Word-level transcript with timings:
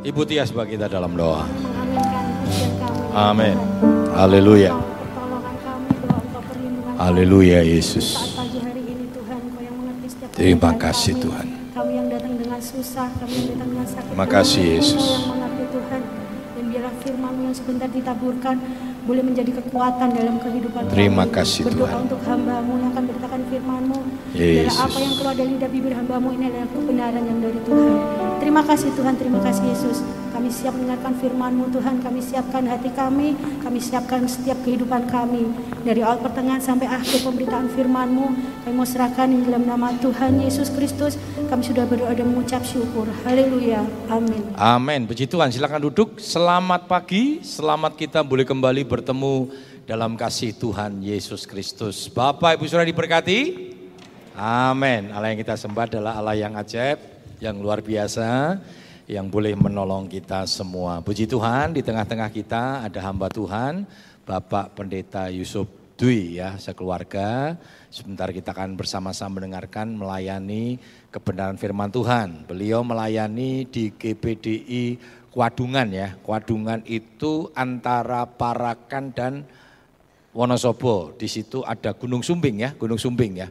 Ibu 0.00 0.24
Tia 0.24 0.48
sebagai 0.48 0.74
kita 0.74 0.88
dalam 0.88 1.12
doa. 1.12 1.44
Amin. 3.12 3.56
Haleluya. 4.16 4.72
Haleluya 6.96 7.60
Yesus. 7.60 8.16
Terima 10.32 10.72
kasih. 10.72 11.20
Tuhan. 11.20 11.46
Kami 11.70 11.92
yang 11.96 12.08
datang 12.08 12.32
dengan 12.32 12.60
susah, 12.60 13.12
kami 13.20 13.32
yang 13.34 13.48
datang 13.54 13.68
dengan 13.70 13.86
sakit. 13.86 14.08
Terima 14.08 14.26
kasih, 14.26 14.62
Yesus. 14.78 15.04
Dan 16.56 16.64
biarlah 16.68 16.94
firman 17.00 17.34
yang 17.40 17.52
sebentar 17.52 17.88
ditaburkan 17.88 18.56
boleh 19.04 19.24
menjadi 19.24 19.52
kekuatan 19.58 20.08
dalam 20.12 20.36
kehidupan 20.38 20.82
Terima 20.88 21.24
kami. 21.24 21.34
kasih, 21.34 21.60
Berdoa 21.66 21.88
Tuhan. 21.88 22.00
untuk 22.04 22.20
hambamu 22.24 22.72
yang 22.78 22.88
akan 22.90 23.04
beritakan 23.04 23.40
firmanmu. 23.48 23.98
Biarlah 24.30 24.64
Yesus. 24.64 24.80
apa 24.80 24.98
yang 24.98 25.12
keluar 25.14 25.34
dari 25.36 25.50
lidah 25.50 25.70
bibir 25.70 25.92
hambamu 25.92 26.28
ini 26.32 26.44
adalah 26.48 26.68
kebenaran 26.70 27.22
yang 27.22 27.38
dari 27.38 27.60
Tuhan. 27.60 27.96
Terima 28.40 28.64
kasih 28.64 28.88
Tuhan, 28.96 29.20
terima 29.20 29.36
kasih 29.44 29.68
Yesus. 29.68 30.00
Kami 30.32 30.48
siap 30.48 30.72
mendengarkan 30.72 31.12
firman-Mu 31.20 31.68
Tuhan, 31.76 32.00
kami 32.00 32.24
siapkan 32.24 32.64
hati 32.64 32.88
kami, 32.96 33.36
kami 33.60 33.76
siapkan 33.76 34.24
setiap 34.24 34.56
kehidupan 34.64 35.12
kami. 35.12 35.52
Dari 35.84 36.00
awal 36.00 36.24
pertengahan 36.24 36.64
sampai 36.64 36.88
akhir 36.88 37.20
pemberitaan 37.20 37.68
firman-Mu, 37.68 38.26
kami 38.64 38.72
mau 38.72 38.88
serahkan 38.88 39.28
di 39.28 39.44
dalam 39.44 39.68
nama 39.68 39.92
Tuhan 40.00 40.40
Yesus 40.40 40.72
Kristus. 40.72 41.20
Kami 41.52 41.60
sudah 41.60 41.84
berdoa 41.84 42.16
dan 42.16 42.32
mengucap 42.32 42.64
syukur. 42.64 43.04
Haleluya. 43.28 43.84
Amin. 44.08 44.56
Amin. 44.56 45.00
Puji 45.04 45.28
Tuhan, 45.28 45.52
silakan 45.52 45.92
duduk. 45.92 46.16
Selamat 46.16 46.88
pagi, 46.88 47.44
selamat 47.44 47.92
kita 48.00 48.24
boleh 48.24 48.48
kembali 48.48 48.88
bertemu 48.88 49.52
dalam 49.84 50.16
kasih 50.16 50.56
Tuhan 50.56 51.04
Yesus 51.04 51.44
Kristus. 51.44 52.08
Bapak 52.08 52.56
Ibu 52.56 52.64
Saudara 52.64 52.88
diberkati. 52.88 53.68
Amin. 54.32 55.12
Allah 55.12 55.36
yang 55.36 55.40
kita 55.44 55.60
sembah 55.60 55.84
adalah 55.84 56.16
Allah 56.16 56.32
yang 56.32 56.56
ajaib, 56.56 57.19
yang 57.40 57.56
luar 57.58 57.80
biasa, 57.80 58.60
yang 59.08 59.26
boleh 59.32 59.56
menolong 59.56 60.06
kita 60.06 60.44
semua. 60.44 61.00
Puji 61.00 61.24
Tuhan, 61.24 61.72
di 61.72 61.80
tengah-tengah 61.80 62.30
kita 62.30 62.84
ada 62.84 63.00
hamba 63.00 63.32
Tuhan, 63.32 63.88
Bapak 64.28 64.76
Pendeta 64.76 65.32
Yusuf 65.32 65.66
Dwi 65.96 66.36
ya, 66.36 66.60
sekeluarga. 66.60 67.56
Sebentar 67.88 68.30
kita 68.30 68.52
akan 68.54 68.76
bersama-sama 68.76 69.40
mendengarkan 69.40 69.90
melayani 69.92 70.78
kebenaran 71.10 71.58
firman 71.58 71.90
Tuhan. 71.90 72.44
Beliau 72.46 72.84
melayani 72.86 73.66
di 73.66 73.90
GPDI 73.90 75.00
Kwadungan 75.30 75.88
ya. 75.92 76.16
Kwadungan 76.24 76.82
itu 76.88 77.52
antara 77.52 78.24
Parakan 78.24 79.12
dan 79.12 79.34
Wonosobo. 80.30 81.14
Di 81.18 81.26
situ 81.26 81.60
ada 81.66 81.92
Gunung 81.92 82.22
Sumbing 82.22 82.62
ya, 82.62 82.70
Gunung 82.78 82.98
Sumbing 82.98 83.34
ya. 83.42 83.48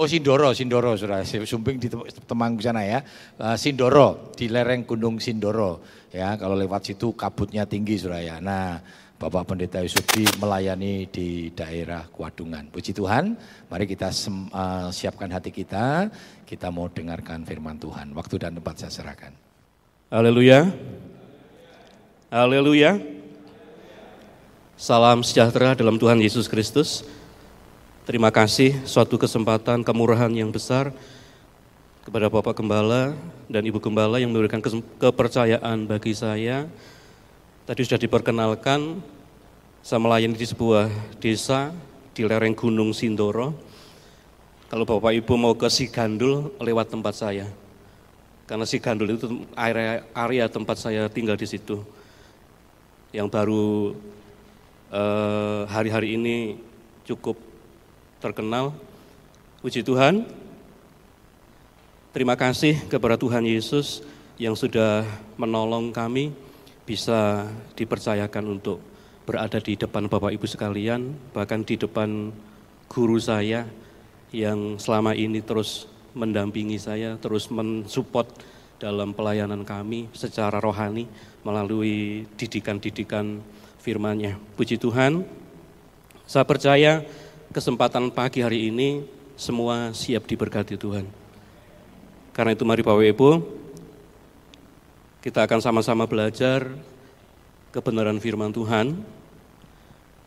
Oh 0.00 0.08
Sindoro, 0.08 0.48
Sindoro 0.56 0.96
saudara, 0.96 1.20
Sumbing 1.28 1.76
di 1.76 1.92
Tem- 1.92 2.08
Temanggung 2.24 2.64
sana 2.64 2.80
ya. 2.88 3.04
Eh, 3.36 3.56
Sindoro, 3.60 4.32
di 4.32 4.48
lereng 4.48 4.88
Gunung 4.88 5.20
Sindoro. 5.20 5.84
Ya, 6.08 6.40
kalau 6.40 6.56
lewat 6.56 6.88
situ 6.88 7.12
kabutnya 7.12 7.68
tinggi 7.68 8.00
saudara 8.00 8.24
ya. 8.24 8.40
Nah, 8.40 8.80
Bapak 9.20 9.52
Pendeta 9.52 9.84
Yusufi 9.84 10.24
melayani 10.40 11.04
di 11.04 11.52
daerah 11.52 12.08
Kuadungan. 12.08 12.72
Puji 12.72 12.96
Tuhan, 12.96 13.36
mari 13.68 13.84
kita 13.84 14.08
eh, 14.08 14.88
siapkan 14.88 15.28
hati 15.28 15.52
kita, 15.52 16.08
kita 16.48 16.72
mau 16.72 16.88
dengarkan 16.88 17.44
firman 17.44 17.76
Tuhan. 17.76 18.16
Waktu 18.16 18.40
dan 18.40 18.56
tempat 18.56 18.80
saya 18.80 19.04
serahkan. 19.04 19.36
Haleluya. 20.08 20.64
Haleluya. 22.32 22.96
Salam 24.80 25.20
sejahtera 25.20 25.76
dalam 25.76 26.00
Tuhan 26.00 26.24
Yesus 26.24 26.48
Kristus. 26.48 27.04
Terima 28.08 28.32
kasih 28.32 28.80
suatu 28.88 29.20
kesempatan 29.20 29.84
kemurahan 29.84 30.32
yang 30.32 30.48
besar 30.48 30.88
kepada 32.00 32.32
Bapak 32.32 32.56
Gembala 32.56 33.12
dan 33.44 33.60
Ibu 33.60 33.76
Gembala 33.76 34.16
yang 34.16 34.32
memberikan 34.32 34.64
kepercayaan 34.96 35.84
bagi 35.84 36.16
saya. 36.16 36.64
Tadi 37.68 37.80
sudah 37.84 38.00
diperkenalkan, 38.00 39.04
saya 39.84 40.00
melayani 40.00 40.32
di 40.32 40.48
sebuah 40.48 40.88
desa 41.20 41.76
di 42.16 42.24
lereng 42.24 42.56
Gunung 42.56 42.96
Sindoro. 42.96 43.52
Kalau 44.72 44.88
Bapak 44.88 45.12
Ibu 45.20 45.36
mau 45.36 45.52
ke 45.52 45.68
Sigandul 45.68 46.56
lewat 46.56 46.88
tempat 46.88 47.12
saya. 47.12 47.52
Karena 48.48 48.64
si 48.64 48.80
Gandul 48.80 49.12
itu 49.12 49.44
area, 49.52 50.08
area 50.16 50.48
tempat 50.48 50.80
saya 50.80 51.04
tinggal 51.12 51.36
di 51.36 51.44
situ. 51.44 51.84
Yang 53.12 53.28
baru 53.28 53.68
eh, 54.88 55.62
hari-hari 55.68 56.16
ini 56.16 56.56
cukup 57.04 57.49
terkenal. 58.20 58.76
Puji 59.64 59.80
Tuhan. 59.80 60.28
Terima 62.12 62.36
kasih 62.36 62.76
kepada 62.92 63.16
Tuhan 63.16 63.48
Yesus 63.48 64.04
yang 64.36 64.52
sudah 64.52 65.08
menolong 65.40 65.88
kami 65.88 66.36
bisa 66.84 67.48
dipercayakan 67.80 68.60
untuk 68.60 68.84
berada 69.24 69.56
di 69.56 69.78
depan 69.78 70.10
Bapak 70.10 70.36
Ibu 70.36 70.44
sekalian, 70.44 71.16
bahkan 71.32 71.64
di 71.64 71.80
depan 71.80 72.34
guru 72.92 73.16
saya 73.16 73.64
yang 74.34 74.76
selama 74.76 75.16
ini 75.16 75.40
terus 75.40 75.88
mendampingi 76.12 76.76
saya, 76.76 77.16
terus 77.16 77.48
mensupport 77.48 78.26
dalam 78.82 79.14
pelayanan 79.14 79.62
kami 79.62 80.10
secara 80.12 80.58
rohani 80.58 81.06
melalui 81.46 82.26
didikan-didikan 82.34 83.38
firman-Nya. 83.80 84.34
Puji 84.58 84.82
Tuhan, 84.82 85.22
saya 86.26 86.42
percaya 86.42 87.06
kesempatan 87.50 88.14
pagi 88.14 88.46
hari 88.46 88.70
ini 88.70 89.02
semua 89.34 89.90
siap 89.90 90.22
diberkati 90.30 90.78
Tuhan. 90.78 91.02
Karena 92.30 92.54
itu 92.54 92.62
mari 92.62 92.86
Bapak 92.86 93.02
Ibu, 93.10 93.30
kita 95.18 95.42
akan 95.50 95.58
sama-sama 95.58 96.06
belajar 96.06 96.70
kebenaran 97.74 98.22
firman 98.22 98.54
Tuhan. 98.54 98.94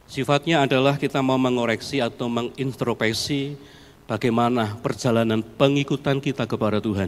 Sifatnya 0.03 0.67
adalah 0.67 1.00
kita 1.00 1.23
mau 1.23 1.39
mengoreksi 1.39 2.03
atau 2.03 2.28
mengintrospeksi 2.28 3.55
bagaimana 4.03 4.75
perjalanan 4.84 5.40
pengikutan 5.40 6.19
kita 6.19 6.44
kepada 6.44 6.84
Tuhan. 6.84 7.07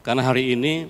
Karena 0.00 0.24
hari 0.24 0.56
ini 0.56 0.88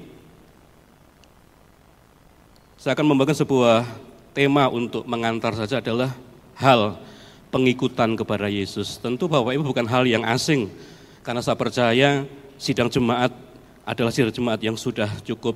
saya 2.79 2.95
akan 2.95 3.07
membagikan 3.11 3.43
sebuah 3.43 3.83
tema 4.31 4.71
untuk 4.71 5.03
mengantar 5.11 5.59
saja 5.59 5.83
adalah 5.83 6.15
hal 6.55 7.03
pengikutan 7.51 8.15
kepada 8.19 8.51
Yesus. 8.51 8.99
Tentu 8.99 9.31
Bapak 9.31 9.55
Ibu 9.55 9.65
bukan 9.73 9.87
hal 9.87 10.05
yang 10.07 10.27
asing, 10.27 10.71
karena 11.23 11.41
saya 11.43 11.59
percaya 11.59 12.25
sidang 12.57 12.91
jemaat 12.91 13.31
adalah 13.87 14.11
sidang 14.11 14.35
jemaat 14.35 14.61
yang 14.63 14.75
sudah 14.75 15.09
cukup 15.23 15.55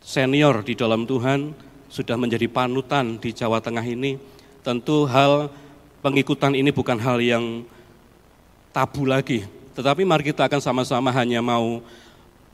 senior 0.00 0.64
di 0.64 0.72
dalam 0.72 1.04
Tuhan, 1.04 1.52
sudah 1.92 2.16
menjadi 2.16 2.48
panutan 2.48 3.20
di 3.20 3.32
Jawa 3.32 3.60
Tengah 3.60 3.84
ini. 3.84 4.16
Tentu 4.64 5.08
hal 5.08 5.52
pengikutan 6.00 6.52
ini 6.52 6.72
bukan 6.72 6.96
hal 7.00 7.20
yang 7.20 7.64
tabu 8.72 9.08
lagi, 9.08 9.48
tetapi 9.72 10.04
mari 10.04 10.28
kita 10.28 10.44
akan 10.48 10.60
sama-sama 10.60 11.08
hanya 11.14 11.40
mau 11.40 11.80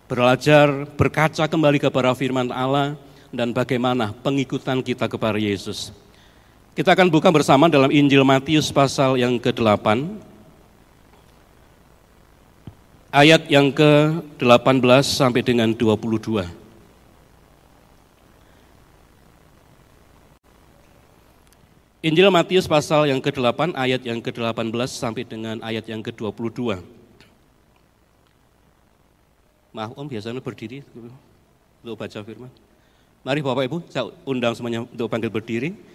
belajar, 0.05 0.87
berkaca 0.95 1.49
kembali 1.49 1.81
kepada 1.81 2.13
firman 2.13 2.53
Allah, 2.53 2.95
dan 3.35 3.51
bagaimana 3.51 4.15
pengikutan 4.23 4.79
kita 4.79 5.11
kepada 5.11 5.41
Yesus. 5.41 5.91
Kita 6.75 6.91
akan 6.91 7.07
buka 7.07 7.31
bersama 7.31 7.71
dalam 7.71 7.87
Injil 7.87 8.27
Matius 8.27 8.75
pasal 8.75 9.15
yang 9.15 9.39
ke-8, 9.39 10.11
ayat 13.15 13.47
yang 13.47 13.71
ke-18 13.71 15.07
sampai 15.07 15.47
dengan 15.47 15.71
22. 15.71 16.43
Injil 22.03 22.27
Matius 22.35 22.67
pasal 22.67 23.07
yang 23.07 23.23
ke-8 23.23 23.79
ayat 23.79 24.03
yang 24.03 24.19
ke-18 24.19 24.75
sampai 24.91 25.23
dengan 25.23 25.63
ayat 25.63 25.87
yang 25.87 26.03
ke-22. 26.03 26.83
Maaf 29.71 29.95
Om 29.95 30.11
biasanya 30.11 30.43
berdiri 30.43 30.83
untuk 31.87 32.03
baca 32.03 32.19
firman. 32.19 32.51
Mari 33.23 33.41
Bapak 33.47 33.63
Ibu, 33.63 33.79
saya 33.95 34.11
undang 34.27 34.59
semuanya 34.59 34.83
untuk 34.83 35.07
panggil 35.07 35.31
berdiri. 35.31 35.94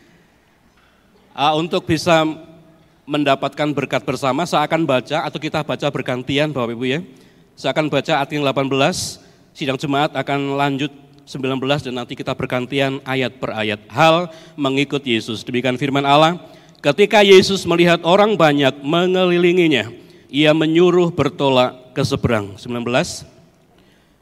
Ah, 1.34 1.54
untuk 1.56 1.86
bisa 1.86 2.26
mendapatkan 3.10 3.70
berkat 3.74 4.06
bersama, 4.06 4.46
saya 4.46 4.66
akan 4.66 4.86
baca 4.86 5.26
atau 5.26 5.40
kita 5.42 5.66
baca 5.66 5.88
bergantian 5.90 6.54
Bapak 6.54 6.74
Ibu 6.78 6.86
ya. 6.86 7.00
Saya 7.58 7.74
akan 7.74 7.90
baca 7.90 8.22
ayat 8.22 8.30
yang 8.32 8.46
18, 8.46 9.20
sidang 9.58 9.78
jemaat 9.78 10.14
akan 10.14 10.56
lanjut 10.58 10.94
19 11.30 11.86
dan 11.86 11.94
nanti 11.94 12.18
kita 12.18 12.34
bergantian 12.34 12.98
ayat 13.06 13.38
per 13.38 13.54
ayat. 13.54 13.82
Hal 13.90 14.34
mengikut 14.58 15.06
Yesus. 15.06 15.46
Demikian 15.46 15.78
firman 15.78 16.02
Allah. 16.02 16.42
Ketika 16.80 17.22
Yesus 17.22 17.68
melihat 17.68 18.02
orang 18.02 18.34
banyak 18.34 18.82
mengelilinginya, 18.82 19.92
ia 20.32 20.56
menyuruh 20.56 21.14
bertolak 21.14 21.94
ke 21.94 22.02
seberang. 22.02 22.58
19. 22.58 22.82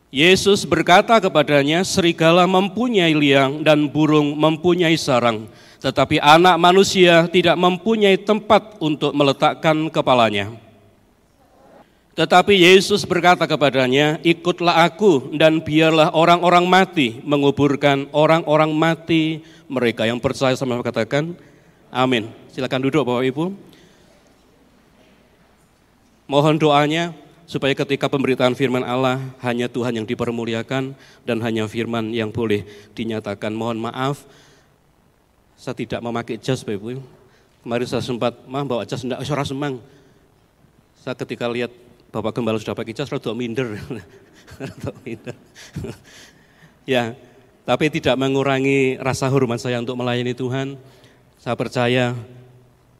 Yesus 0.09 0.63
berkata 0.63 1.19
kepadanya, 1.19 1.83
serigala 1.83 2.47
mempunyai 2.47 3.11
liang 3.11 3.61
dan 3.61 3.85
burung 3.91 4.33
mempunyai 4.39 4.95
sarang, 4.95 5.45
tetapi 5.77 6.17
anak 6.17 6.57
manusia 6.57 7.29
tidak 7.29 7.53
mempunyai 7.57 8.17
tempat 8.17 8.77
untuk 8.81 9.13
meletakkan 9.13 9.89
kepalanya. 9.93 10.49
Tetapi 12.17 12.49
Yesus 12.57 13.05
berkata 13.05 13.45
kepadanya, 13.45 14.17
"Ikutlah 14.25 14.89
aku 14.89 15.37
dan 15.37 15.61
biarlah 15.61 16.09
orang-orang 16.17 16.65
mati 16.65 17.21
menguburkan 17.21 18.09
orang-orang 18.09 18.73
mati 18.73 19.45
mereka 19.69 20.09
yang 20.09 20.17
percaya 20.17 20.57
sama 20.57 20.81
katakan 20.81 21.37
amin." 21.93 22.25
Silakan 22.49 22.89
duduk 22.89 23.05
Bapak 23.05 23.21
Ibu. 23.21 23.53
Mohon 26.25 26.57
doanya 26.57 27.13
supaya 27.45 27.77
ketika 27.77 28.09
pemberitaan 28.09 28.57
firman 28.57 28.81
Allah 28.81 29.21
hanya 29.45 29.69
Tuhan 29.69 30.01
yang 30.01 30.09
dipermuliakan 30.09 30.97
dan 31.21 31.37
hanya 31.45 31.69
firman 31.69 32.17
yang 32.17 32.33
boleh 32.33 32.65
dinyatakan. 32.97 33.53
Mohon 33.53 33.93
maaf 33.93 34.25
saya 35.57 35.73
tidak 35.73 35.99
memakai 36.05 36.37
jas 36.37 36.61
Bapak 36.61 36.77
Ibu. 36.77 37.01
Kemarin 37.65 37.87
saya 37.89 38.05
sempat, 38.05 38.45
mah 38.45 38.63
bawa 38.63 38.85
jas, 38.85 39.01
enggak, 39.01 39.25
suara 39.25 39.41
semang. 39.41 39.81
Saya 41.01 41.17
ketika 41.17 41.49
lihat 41.49 41.73
Bapak 42.13 42.37
Gembala 42.37 42.61
sudah 42.61 42.77
pakai 42.77 42.93
jas, 42.93 43.09
rada 43.09 43.33
minder. 43.33 43.75
minder. 45.03 45.35
ya, 46.93 47.17
tapi 47.65 47.89
tidak 47.89 48.15
mengurangi 48.15 49.01
rasa 49.01 49.27
hormat 49.27 49.57
saya 49.57 49.81
untuk 49.81 49.97
melayani 49.97 50.37
Tuhan. 50.37 50.77
Saya 51.41 51.57
percaya 51.57 52.13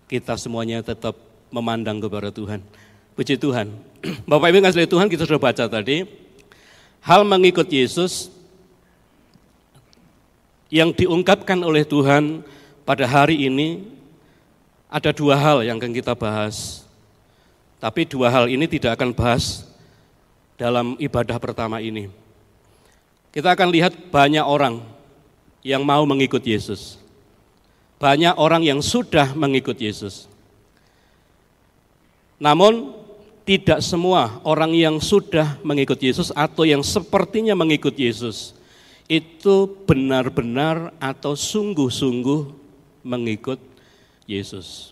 kita 0.09 0.35
semuanya 0.35 0.81
tetap 0.81 1.15
memandang 1.53 2.01
kepada 2.01 2.33
Tuhan. 2.33 2.59
Puji 3.13 3.37
Tuhan. 3.37 3.71
Bapak 4.29 4.49
Ibu 4.49 4.65
ngasih 4.65 4.89
Tuhan 4.89 5.07
kita 5.07 5.29
sudah 5.29 5.39
baca 5.39 5.69
tadi. 5.69 6.03
Hal 7.05 7.23
mengikut 7.23 7.69
Yesus 7.69 8.33
yang 10.67 10.91
diungkapkan 10.91 11.59
oleh 11.63 11.87
Tuhan 11.87 12.43
pada 12.83 13.07
hari 13.07 13.47
ini 13.47 13.87
ada 14.87 15.11
dua 15.11 15.35
hal 15.35 15.63
yang 15.63 15.79
akan 15.79 15.91
kita 15.91 16.15
bahas. 16.15 16.83
Tapi 17.77 18.07
dua 18.09 18.31
hal 18.33 18.49
ini 18.49 18.65
tidak 18.65 18.97
akan 18.97 19.13
bahas 19.13 19.67
dalam 20.57 20.97
ibadah 20.97 21.37
pertama 21.37 21.77
ini. 21.77 22.09
Kita 23.29 23.53
akan 23.53 23.69
lihat 23.69 23.93
banyak 24.09 24.41
orang 24.41 24.81
yang 25.61 25.85
mau 25.85 26.01
mengikut 26.07 26.41
Yesus. 26.41 26.97
Banyak 28.01 28.33
orang 28.39 28.65
yang 28.65 28.79
sudah 28.81 29.37
mengikut 29.37 29.77
Yesus. 29.77 30.25
Namun 32.41 32.97
tidak 33.45 33.79
semua 33.85 34.41
orang 34.41 34.73
yang 34.73 34.97
sudah 34.97 35.57
mengikut 35.61 35.97
Yesus 36.01 36.33
atau 36.33 36.65
yang 36.65 36.81
sepertinya 36.81 37.53
mengikut 37.53 37.93
Yesus 37.93 38.56
itu 39.07 39.55
benar-benar 39.87 40.91
atau 40.99 41.33
sungguh-sungguh 41.33 42.51
mengikut 43.07 43.59
Yesus. 44.27 44.91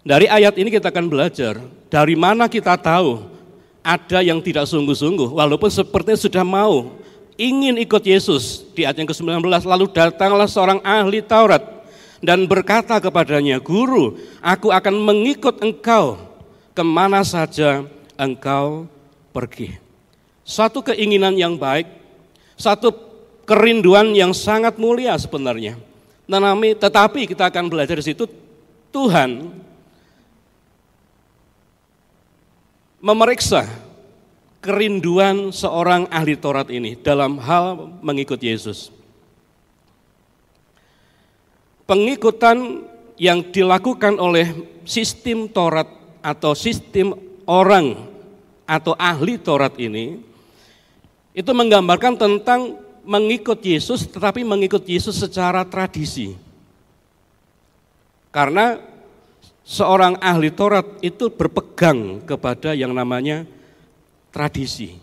Dari 0.00 0.24
ayat 0.30 0.56
ini 0.56 0.72
kita 0.72 0.88
akan 0.88 1.06
belajar 1.12 1.60
dari 1.92 2.16
mana 2.16 2.48
kita 2.48 2.78
tahu 2.80 3.28
ada 3.84 4.24
yang 4.24 4.40
tidak 4.40 4.64
sungguh-sungguh 4.64 5.36
walaupun 5.36 5.68
sepertinya 5.68 6.18
sudah 6.18 6.44
mau 6.46 6.96
ingin 7.36 7.76
ikut 7.76 8.02
Yesus 8.02 8.64
di 8.72 8.88
ayat 8.88 9.04
yang 9.04 9.08
ke-19 9.10 9.44
lalu 9.68 9.86
datanglah 9.92 10.48
seorang 10.48 10.80
ahli 10.80 11.20
Taurat 11.20 11.76
dan 12.24 12.48
berkata 12.48 12.96
kepadanya, 12.96 13.60
Guru, 13.60 14.16
aku 14.40 14.72
akan 14.72 14.94
mengikut 14.96 15.60
engkau 15.60 16.16
ke 16.72 16.80
mana 16.80 17.20
saja 17.20 17.84
engkau 18.16 18.88
pergi. 19.36 19.76
Satu 20.46 20.80
keinginan 20.80 21.36
yang 21.36 21.58
baik, 21.58 21.86
satu 22.56 22.90
kerinduan 23.44 24.16
yang 24.16 24.32
sangat 24.32 24.80
mulia 24.80 25.14
sebenarnya. 25.20 25.78
Tetapi 26.26 27.30
kita 27.30 27.52
akan 27.52 27.70
belajar 27.70 28.00
di 28.00 28.04
situ 28.10 28.26
Tuhan 28.90 29.54
memeriksa 32.98 33.62
kerinduan 34.58 35.54
seorang 35.54 36.10
ahli 36.10 36.34
Taurat 36.34 36.66
ini 36.74 36.98
dalam 36.98 37.38
hal 37.38 37.78
mengikut 38.02 38.42
Yesus. 38.42 38.90
Pengikutan 41.86 42.82
yang 43.14 43.46
dilakukan 43.54 44.18
oleh 44.18 44.50
sistem 44.82 45.46
Taurat 45.46 45.86
atau 46.18 46.58
sistem 46.58 47.14
orang 47.46 47.94
atau 48.66 48.98
ahli 48.98 49.38
Taurat 49.38 49.78
ini 49.78 50.18
itu 51.36 51.52
menggambarkan 51.52 52.16
tentang 52.16 52.80
mengikut 53.04 53.60
Yesus 53.60 54.08
tetapi 54.08 54.40
mengikut 54.40 54.80
Yesus 54.88 55.20
secara 55.20 55.68
tradisi. 55.68 56.32
Karena 58.32 58.80
seorang 59.60 60.16
ahli 60.16 60.48
Taurat 60.48 60.96
itu 61.04 61.28
berpegang 61.28 62.24
kepada 62.24 62.72
yang 62.72 62.96
namanya 62.96 63.44
tradisi. 64.32 64.96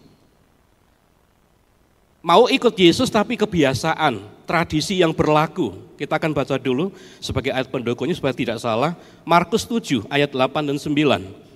Mau 2.24 2.48
ikut 2.48 2.72
Yesus 2.80 3.12
tapi 3.12 3.36
kebiasaan, 3.36 4.48
tradisi 4.48 5.04
yang 5.04 5.12
berlaku. 5.12 5.76
Kita 6.00 6.16
akan 6.16 6.32
baca 6.32 6.56
dulu 6.56 6.90
sebagai 7.20 7.52
ayat 7.52 7.68
pendukungnya 7.68 8.16
supaya 8.16 8.32
tidak 8.32 8.64
salah. 8.64 8.96
Markus 9.28 9.68
7 9.68 10.08
ayat 10.08 10.32
8 10.32 10.72
dan 10.72 10.80
9. 10.80 11.53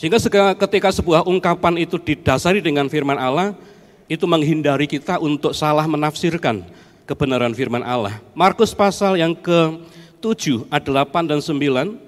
Sehingga 0.00 0.16
ketika 0.56 0.88
sebuah 0.88 1.28
ungkapan 1.28 1.76
itu 1.76 2.00
didasari 2.00 2.64
dengan 2.64 2.88
firman 2.88 3.20
Allah, 3.20 3.52
itu 4.08 4.24
menghindari 4.24 4.88
kita 4.88 5.20
untuk 5.20 5.52
salah 5.52 5.84
menafsirkan 5.84 6.64
kebenaran 7.04 7.52
firman 7.52 7.84
Allah. 7.84 8.16
Markus 8.32 8.72
pasal 8.72 9.20
yang 9.20 9.36
ke-7 9.36 10.64
ayat 10.72 10.88
8 10.88 11.28
dan 11.28 11.44
9, 11.44 12.00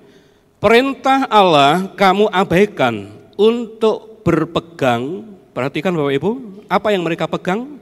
perintah 0.57 1.29
Allah 1.29 1.93
kamu 1.93 2.33
abaikan 2.33 3.13
untuk 3.37 4.25
berpegang, 4.25 5.29
perhatikan 5.53 5.93
Bapak 5.93 6.17
Ibu, 6.17 6.31
apa 6.73 6.97
yang 6.97 7.05
mereka 7.05 7.29
pegang? 7.29 7.77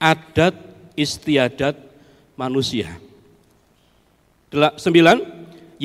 Adat 0.00 0.56
istiadat 0.96 1.76
manusia. 2.32 2.96
9, 4.48 4.80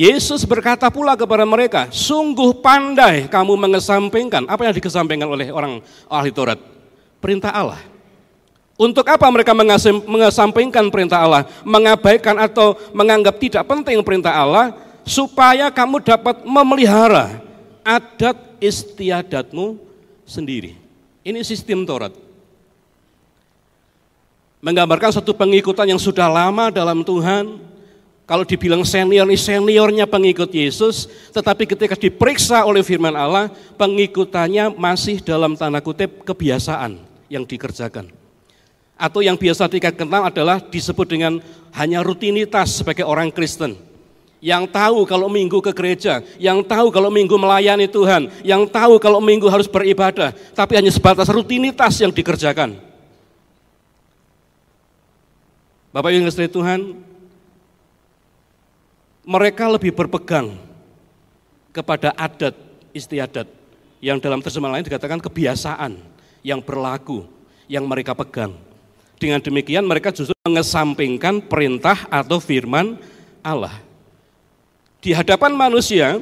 Yesus 0.00 0.48
berkata 0.48 0.88
pula 0.88 1.12
kepada 1.12 1.44
mereka, 1.44 1.92
sungguh 1.92 2.56
pandai 2.64 3.28
kamu 3.28 3.52
mengesampingkan, 3.68 4.48
apa 4.48 4.64
yang 4.64 4.72
dikesampingkan 4.72 5.28
oleh 5.28 5.52
orang 5.52 5.84
ahli 6.08 6.32
Taurat? 6.32 6.56
perintah 7.20 7.52
Allah. 7.52 7.78
Untuk 8.80 9.04
apa 9.04 9.28
mereka 9.28 9.52
mengesampingkan 10.08 10.88
perintah 10.88 11.20
Allah, 11.20 11.44
mengabaikan 11.68 12.32
atau 12.40 12.80
menganggap 12.96 13.36
tidak 13.36 13.68
penting 13.68 14.00
perintah 14.00 14.32
Allah, 14.32 14.72
supaya 15.04 15.68
kamu 15.68 16.00
dapat 16.00 16.48
memelihara 16.48 17.44
adat 17.84 18.40
istiadatmu 18.56 19.76
sendiri. 20.24 20.80
Ini 21.20 21.44
sistem 21.44 21.84
Taurat. 21.84 22.16
Menggambarkan 24.64 25.12
satu 25.12 25.36
pengikutan 25.36 25.84
yang 25.84 26.00
sudah 26.00 26.32
lama 26.32 26.72
dalam 26.72 27.04
Tuhan, 27.04 27.60
kalau 28.30 28.46
dibilang 28.46 28.86
senior 28.86 29.26
ini 29.26 29.34
seniornya 29.34 30.06
pengikut 30.06 30.54
Yesus, 30.54 31.10
tetapi 31.34 31.66
ketika 31.66 31.98
diperiksa 31.98 32.62
oleh 32.62 32.78
firman 32.78 33.10
Allah, 33.18 33.50
pengikutannya 33.74 34.70
masih 34.78 35.18
dalam 35.18 35.58
tanda 35.58 35.82
kutip 35.82 36.22
kebiasaan 36.22 36.94
yang 37.26 37.42
dikerjakan. 37.42 38.06
Atau 38.94 39.26
yang 39.26 39.34
biasa 39.34 39.66
kita 39.66 39.90
kenal 39.90 40.30
adalah 40.30 40.62
disebut 40.62 41.10
dengan 41.10 41.42
hanya 41.74 42.06
rutinitas 42.06 42.78
sebagai 42.78 43.02
orang 43.02 43.34
Kristen. 43.34 43.74
Yang 44.38 44.78
tahu 44.78 45.10
kalau 45.10 45.26
minggu 45.26 45.58
ke 45.58 45.74
gereja, 45.74 46.22
yang 46.38 46.62
tahu 46.62 46.94
kalau 46.94 47.10
minggu 47.10 47.34
melayani 47.34 47.90
Tuhan, 47.90 48.30
yang 48.46 48.62
tahu 48.70 49.02
kalau 49.02 49.18
minggu 49.18 49.50
harus 49.50 49.66
beribadah, 49.66 50.30
tapi 50.54 50.78
hanya 50.78 50.94
sebatas 50.94 51.26
rutinitas 51.26 51.98
yang 51.98 52.14
dikerjakan. 52.14 52.78
Bapak 55.90 56.14
yang 56.14 56.22
ngasih 56.30 56.46
Tuhan, 56.46 57.09
mereka 59.30 59.70
lebih 59.70 59.94
berpegang 59.94 60.58
kepada 61.70 62.10
adat 62.18 62.50
istiadat 62.90 63.46
yang 64.02 64.18
dalam 64.18 64.42
terjemahan 64.42 64.82
lain 64.82 64.86
dikatakan 64.90 65.22
kebiasaan 65.22 66.02
yang 66.42 66.58
berlaku, 66.58 67.30
yang 67.70 67.86
mereka 67.86 68.10
pegang. 68.10 68.58
Dengan 69.22 69.38
demikian 69.38 69.86
mereka 69.86 70.10
justru 70.10 70.34
mengesampingkan 70.42 71.46
perintah 71.46 72.10
atau 72.10 72.42
firman 72.42 72.98
Allah. 73.38 73.78
Di 74.98 75.14
hadapan 75.14 75.54
manusia, 75.54 76.18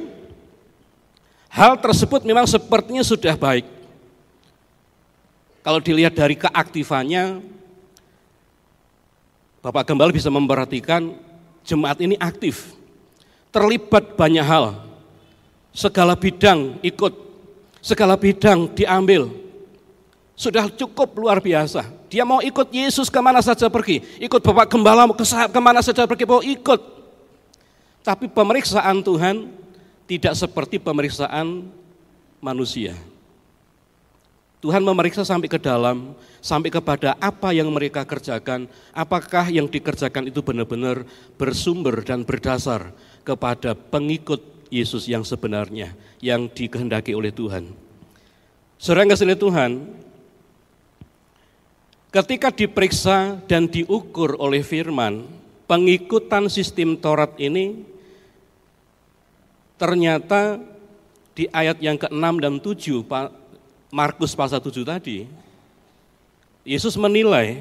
hal 1.49 1.81
tersebut 1.81 2.29
memang 2.29 2.45
sepertinya 2.45 3.01
sudah 3.01 3.41
baik. 3.41 3.65
Kalau 5.65 5.81
dilihat 5.81 6.13
dari 6.13 6.37
keaktifannya, 6.37 7.41
Bapak 9.65 9.89
Gembala 9.89 10.13
bisa 10.13 10.29
memperhatikan 10.29 11.17
jemaat 11.67 11.99
ini 12.03 12.15
aktif, 12.21 12.78
terlibat 13.59 14.15
banyak 14.15 14.47
hal, 14.47 14.79
segala 15.75 16.15
bidang 16.15 16.79
ikut, 16.79 17.11
segala 17.83 18.15
bidang 18.15 18.71
diambil, 18.71 19.27
Sudah 20.39 20.71
cukup 20.71 21.19
luar 21.19 21.43
biasa. 21.43 21.91
Dia 22.07 22.23
mau 22.23 22.39
ikut 22.39 22.71
Yesus 22.71 23.11
ke 23.11 23.19
mana 23.19 23.43
saja 23.43 23.67
pergi. 23.67 24.07
Ikut 24.23 24.39
Bapak 24.39 24.71
Gembala 24.71 25.03
ke 25.51 25.59
mana 25.59 25.83
saja 25.83 26.07
pergi, 26.07 26.31
mau 26.31 26.39
ikut. 26.39 26.79
Tapi 28.07 28.31
pemeriksaan 28.31 29.03
Tuhan 29.03 29.51
tidak 30.07 30.39
seperti 30.39 30.79
pemeriksaan 30.79 31.67
manusia. 32.39 32.95
Tuhan 34.63 34.83
memeriksa 34.83 35.27
sampai 35.27 35.51
ke 35.51 35.59
dalam, 35.59 36.15
sampai 36.39 36.71
kepada 36.71 37.19
apa 37.19 37.51
yang 37.51 37.71
mereka 37.75 38.03
kerjakan, 38.03 38.71
apakah 38.91 39.47
yang 39.51 39.67
dikerjakan 39.67 40.31
itu 40.31 40.39
benar-benar 40.43 41.03
bersumber 41.35 41.99
dan 42.03 42.27
berdasar 42.27 42.95
kepada 43.23 43.73
pengikut 43.75 44.41
Yesus 44.69 45.09
yang 45.09 45.25
sebenarnya, 45.25 45.97
yang 46.21 46.47
dikehendaki 46.51 47.17
oleh 47.17 47.33
Tuhan. 47.33 47.73
Saudara 48.79 49.09
yang 49.09 49.35
Tuhan, 49.35 49.71
Ketika 52.09 52.49
diperiksa 52.49 53.37
dan 53.45 53.69
diukur 53.69 54.41
oleh 54.41 54.65
firman, 54.65 55.29
pengikutan 55.69 56.49
sistem 56.49 56.97
Taurat 56.97 57.37
ini 57.37 57.85
ternyata 59.77 60.57
di 61.37 61.45
ayat 61.53 61.77
yang 61.85 62.01
ke-6 62.01 62.25
dan 62.41 62.55
7, 62.65 63.05
Markus 63.93 64.33
pasal 64.33 64.65
7 64.65 64.89
tadi, 64.89 65.29
Yesus 66.65 66.97
menilai 66.97 67.61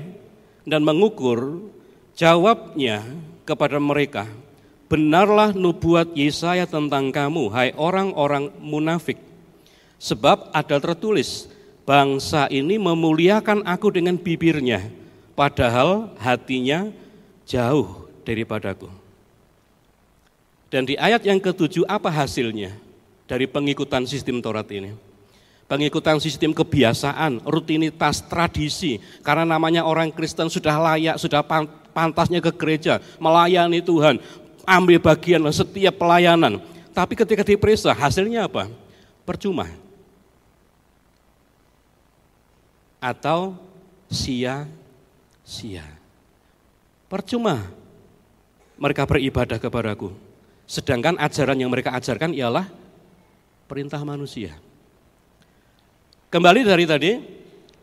dan 0.63 0.79
mengukur 0.79 1.67
jawabnya 2.15 3.03
kepada 3.43 3.83
mereka, 3.83 4.31
benarlah 4.87 5.51
nubuat 5.51 6.15
Yesaya 6.15 6.63
tentang 6.67 7.11
kamu, 7.11 7.51
hai 7.51 7.71
orang-orang 7.75 8.51
munafik. 8.59 9.19
Sebab 9.99 10.51
ada 10.55 10.79
tertulis, 10.79 11.51
bangsa 11.83 12.47
ini 12.47 12.79
memuliakan 12.79 13.63
aku 13.67 13.91
dengan 13.91 14.15
bibirnya, 14.15 14.87
padahal 15.35 16.11
hatinya 16.19 16.91
jauh 17.47 18.07
daripadaku. 18.23 18.91
Dan 20.67 20.83
di 20.83 20.99
ayat 20.99 21.23
yang 21.23 21.39
ketujuh 21.39 21.87
apa 21.87 22.11
hasilnya 22.11 22.75
dari 23.23 23.47
pengikutan 23.47 24.03
sistem 24.03 24.43
Taurat 24.43 24.67
ini? 24.67 24.91
Pengikutan 25.67 26.19
sistem 26.19 26.55
kebiasaan, 26.55 27.43
rutinitas, 27.43 28.23
tradisi. 28.23 29.03
Karena 29.19 29.43
namanya 29.43 29.83
orang 29.83 30.15
Kristen 30.15 30.47
sudah 30.47 30.75
layak, 30.79 31.19
sudah 31.19 31.43
pantasnya 31.91 32.39
ke 32.39 32.51
gereja, 32.55 33.03
melayani 33.19 33.83
Tuhan, 33.83 34.19
ambil 34.67 34.99
bagian 34.99 35.39
setiap 35.55 35.95
pelayanan. 35.95 36.59
Tapi 36.91 37.15
ketika 37.15 37.47
diperiksa 37.47 37.95
hasilnya 37.95 38.51
apa? 38.51 38.67
Percuma 39.23 39.71
atau 42.97 43.55
sia-sia. 44.11 45.85
Percuma 47.07 47.71
mereka 48.75 49.07
beribadah 49.07 49.55
kepadaku. 49.61 50.11
Sedangkan 50.67 51.15
ajaran 51.15 51.55
yang 51.55 51.71
mereka 51.71 51.95
ajarkan 51.95 52.35
ialah 52.35 52.67
perintah 53.71 54.03
manusia. 54.03 54.59
Kembali 56.27 56.67
dari 56.67 56.83
tadi, 56.83 57.11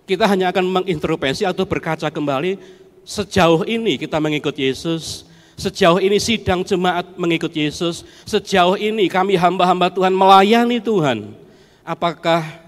kita 0.04 0.28
hanya 0.28 0.52
akan 0.52 0.84
mengintervensi 0.84 1.48
atau 1.48 1.64
berkaca 1.64 2.12
kembali 2.12 2.60
sejauh 3.04 3.64
ini 3.64 3.96
kita 3.96 4.20
mengikut 4.20 4.52
Yesus, 4.52 5.24
sejauh 5.54 6.02
ini 6.02 6.18
sidang 6.18 6.62
jemaat 6.66 7.14
mengikut 7.18 7.50
Yesus, 7.54 8.02
sejauh 8.26 8.78
ini 8.78 9.06
kami 9.06 9.38
hamba-hamba 9.38 9.90
Tuhan 9.90 10.14
melayani 10.14 10.78
Tuhan. 10.82 11.34
Apakah 11.84 12.64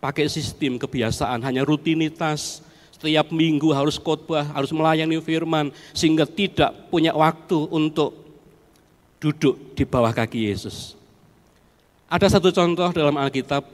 pakai 0.00 0.30
sistem 0.30 0.78
kebiasaan, 0.78 1.42
hanya 1.42 1.66
rutinitas, 1.66 2.62
setiap 2.96 3.28
minggu 3.28 3.74
harus 3.76 4.00
khotbah, 4.00 4.48
harus 4.56 4.72
melayani 4.72 5.20
firman, 5.20 5.68
sehingga 5.92 6.24
tidak 6.24 6.72
punya 6.88 7.12
waktu 7.12 7.68
untuk 7.68 8.16
duduk 9.20 9.76
di 9.76 9.84
bawah 9.84 10.14
kaki 10.16 10.48
Yesus. 10.48 10.96
Ada 12.06 12.38
satu 12.38 12.54
contoh 12.54 12.88
dalam 12.94 13.18
Alkitab 13.18 13.66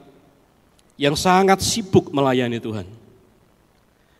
yang 0.96 1.14
sangat 1.14 1.60
sibuk 1.60 2.10
melayani 2.10 2.58
Tuhan. 2.58 2.86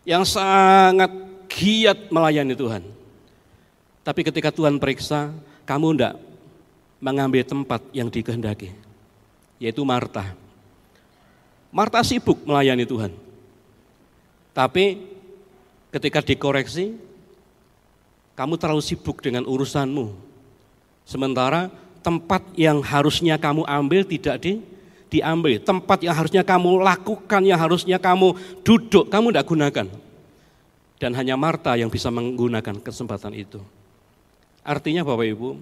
Yang 0.05 0.37
sangat 0.37 1.11
giat 1.49 2.07
melayani 2.13 2.53
Tuhan. 2.53 2.83
Tapi 4.03 4.21
ketika 4.27 4.51
Tuhan 4.51 4.77
periksa, 4.83 5.31
kamu 5.63 5.95
tidak 5.95 6.19
mengambil 6.99 7.43
tempat 7.47 7.79
yang 7.95 8.11
dikehendaki. 8.11 8.75
Yaitu 9.63 9.83
Marta. 9.87 10.35
Marta 11.71 12.03
sibuk 12.03 12.43
melayani 12.43 12.83
Tuhan. 12.83 13.15
Tapi 14.51 15.01
ketika 15.89 16.19
dikoreksi, 16.19 16.99
kamu 18.35 18.59
terlalu 18.59 18.83
sibuk 18.83 19.23
dengan 19.23 19.47
urusanmu. 19.47 20.13
Sementara 21.07 21.71
tempat 22.03 22.43
yang 22.59 22.83
harusnya 22.83 23.39
kamu 23.39 23.63
ambil 23.63 24.03
tidak 24.03 24.35
di, 24.43 24.59
diambil. 25.07 25.63
Tempat 25.63 26.03
yang 26.03 26.13
harusnya 26.13 26.43
kamu 26.43 26.83
lakukan, 26.83 27.41
yang 27.47 27.57
harusnya 27.57 27.97
kamu 27.97 28.35
duduk, 28.67 29.07
kamu 29.07 29.31
tidak 29.31 29.47
gunakan. 29.47 29.87
Dan 30.99 31.11
hanya 31.15 31.35
Marta 31.39 31.73
yang 31.79 31.87
bisa 31.87 32.11
menggunakan 32.11 32.83
kesempatan 32.83 33.33
itu. 33.35 33.63
Artinya 34.63 35.03
Bapak 35.03 35.27
Ibu, 35.27 35.59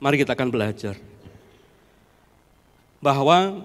mari 0.00 0.16
kita 0.16 0.32
akan 0.32 0.48
belajar. 0.48 0.96
Bahwa 3.04 3.60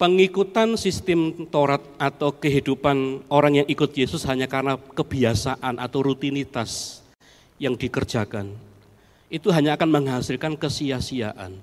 pengikutan 0.00 0.80
sistem 0.80 1.44
Taurat 1.52 1.84
atau 2.00 2.32
kehidupan 2.32 3.28
orang 3.28 3.60
yang 3.60 3.68
ikut 3.68 3.92
Yesus 3.92 4.24
hanya 4.24 4.48
karena 4.48 4.80
kebiasaan 4.80 5.76
atau 5.76 6.00
rutinitas 6.00 7.04
yang 7.60 7.76
dikerjakan, 7.76 8.56
itu 9.28 9.52
hanya 9.52 9.76
akan 9.76 9.92
menghasilkan 9.92 10.56
kesia-siaan. 10.56 11.60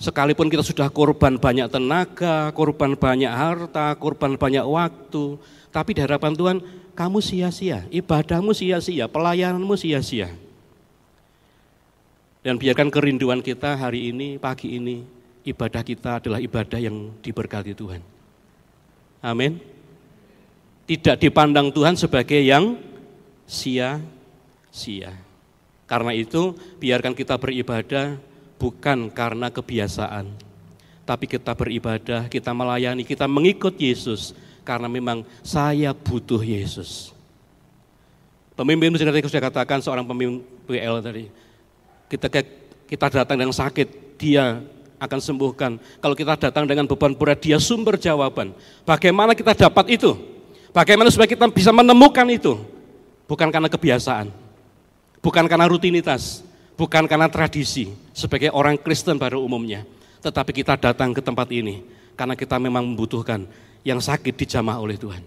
Sekalipun 0.00 0.48
kita 0.48 0.64
sudah 0.64 0.88
korban 0.88 1.36
banyak 1.36 1.68
tenaga, 1.68 2.48
korban 2.56 2.96
banyak 2.96 3.30
harta, 3.30 3.92
korban 4.00 4.40
banyak 4.40 4.64
waktu, 4.64 5.36
tapi 5.74 5.90
di 5.90 6.06
hadapan 6.06 6.38
Tuhan 6.38 6.56
kamu 6.94 7.18
sia-sia, 7.18 7.82
ibadahmu 7.90 8.54
sia-sia, 8.54 9.10
pelayananmu 9.10 9.74
sia-sia. 9.74 10.30
Dan 12.46 12.62
biarkan 12.62 12.94
kerinduan 12.94 13.42
kita 13.42 13.74
hari 13.74 14.14
ini, 14.14 14.38
pagi 14.38 14.78
ini, 14.78 15.02
ibadah 15.42 15.82
kita 15.82 16.22
adalah 16.22 16.38
ibadah 16.38 16.78
yang 16.78 17.10
diberkati 17.18 17.74
Tuhan. 17.74 17.98
Amin. 19.18 19.58
Tidak 20.86 21.18
dipandang 21.18 21.74
Tuhan 21.74 21.98
sebagai 21.98 22.38
yang 22.38 22.78
sia-sia. 23.42 25.10
Karena 25.90 26.14
itu 26.14 26.54
biarkan 26.78 27.18
kita 27.18 27.34
beribadah 27.34 28.14
bukan 28.62 29.10
karena 29.10 29.50
kebiasaan. 29.50 30.30
Tapi 31.02 31.26
kita 31.26 31.52
beribadah, 31.56 32.30
kita 32.30 32.54
melayani, 32.54 33.02
kita 33.02 33.26
mengikut 33.26 33.74
Yesus. 33.74 34.36
Karena 34.64 34.88
memang 34.88 35.22
saya 35.44 35.92
butuh 35.92 36.40
Yesus. 36.40 37.12
Pemimpin 38.54 38.94
tadi 38.96 39.20
sudah 39.28 39.44
katakan 39.50 39.78
seorang 39.84 40.08
pemimpin 40.08 40.40
PL 40.64 41.04
tadi. 41.04 41.28
Kita 42.08 42.26
kita 42.88 43.06
datang 43.10 43.36
dengan 43.36 43.52
sakit, 43.52 44.16
dia 44.16 44.62
akan 45.02 45.20
sembuhkan. 45.20 45.76
Kalau 46.00 46.14
kita 46.16 46.38
datang 46.38 46.64
dengan 46.64 46.88
beban 46.88 47.12
berat, 47.12 47.42
dia 47.42 47.58
sumber 47.58 47.98
jawaban. 47.98 48.54
Bagaimana 48.86 49.36
kita 49.36 49.52
dapat 49.52 49.98
itu? 49.98 50.16
Bagaimana 50.74 51.10
supaya 51.10 51.30
kita 51.30 51.46
bisa 51.50 51.70
menemukan 51.70 52.26
itu? 52.30 52.58
Bukan 53.24 53.48
karena 53.48 53.70
kebiasaan, 53.72 54.28
bukan 55.22 55.44
karena 55.48 55.64
rutinitas, 55.64 56.44
bukan 56.76 57.08
karena 57.08 57.30
tradisi 57.30 57.94
sebagai 58.12 58.52
orang 58.52 58.76
Kristen 58.76 59.16
pada 59.16 59.40
umumnya. 59.40 59.86
Tetapi 60.20 60.50
kita 60.52 60.76
datang 60.76 61.12
ke 61.16 61.20
tempat 61.24 61.48
ini 61.52 61.84
karena 62.16 62.36
kita 62.36 62.60
memang 62.60 62.84
membutuhkan 62.84 63.48
yang 63.86 64.02
sakit 64.02 64.34
dijamah 64.34 64.80
oleh 64.80 64.98
Tuhan. 64.98 65.22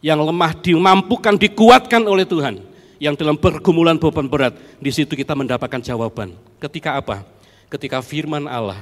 Yang 0.00 0.20
lemah 0.24 0.52
dimampukan, 0.62 1.34
dikuatkan 1.36 2.02
oleh 2.06 2.24
Tuhan. 2.24 2.62
Yang 3.02 3.14
dalam 3.20 3.36
pergumulan 3.36 3.98
beban 3.98 4.30
berat, 4.30 4.54
di 4.78 4.88
situ 4.88 5.12
kita 5.18 5.34
mendapatkan 5.34 5.82
jawaban. 5.82 6.32
Ketika 6.62 6.96
apa? 6.96 7.34
ketika 7.74 7.98
firman 7.98 8.46
Allah 8.46 8.78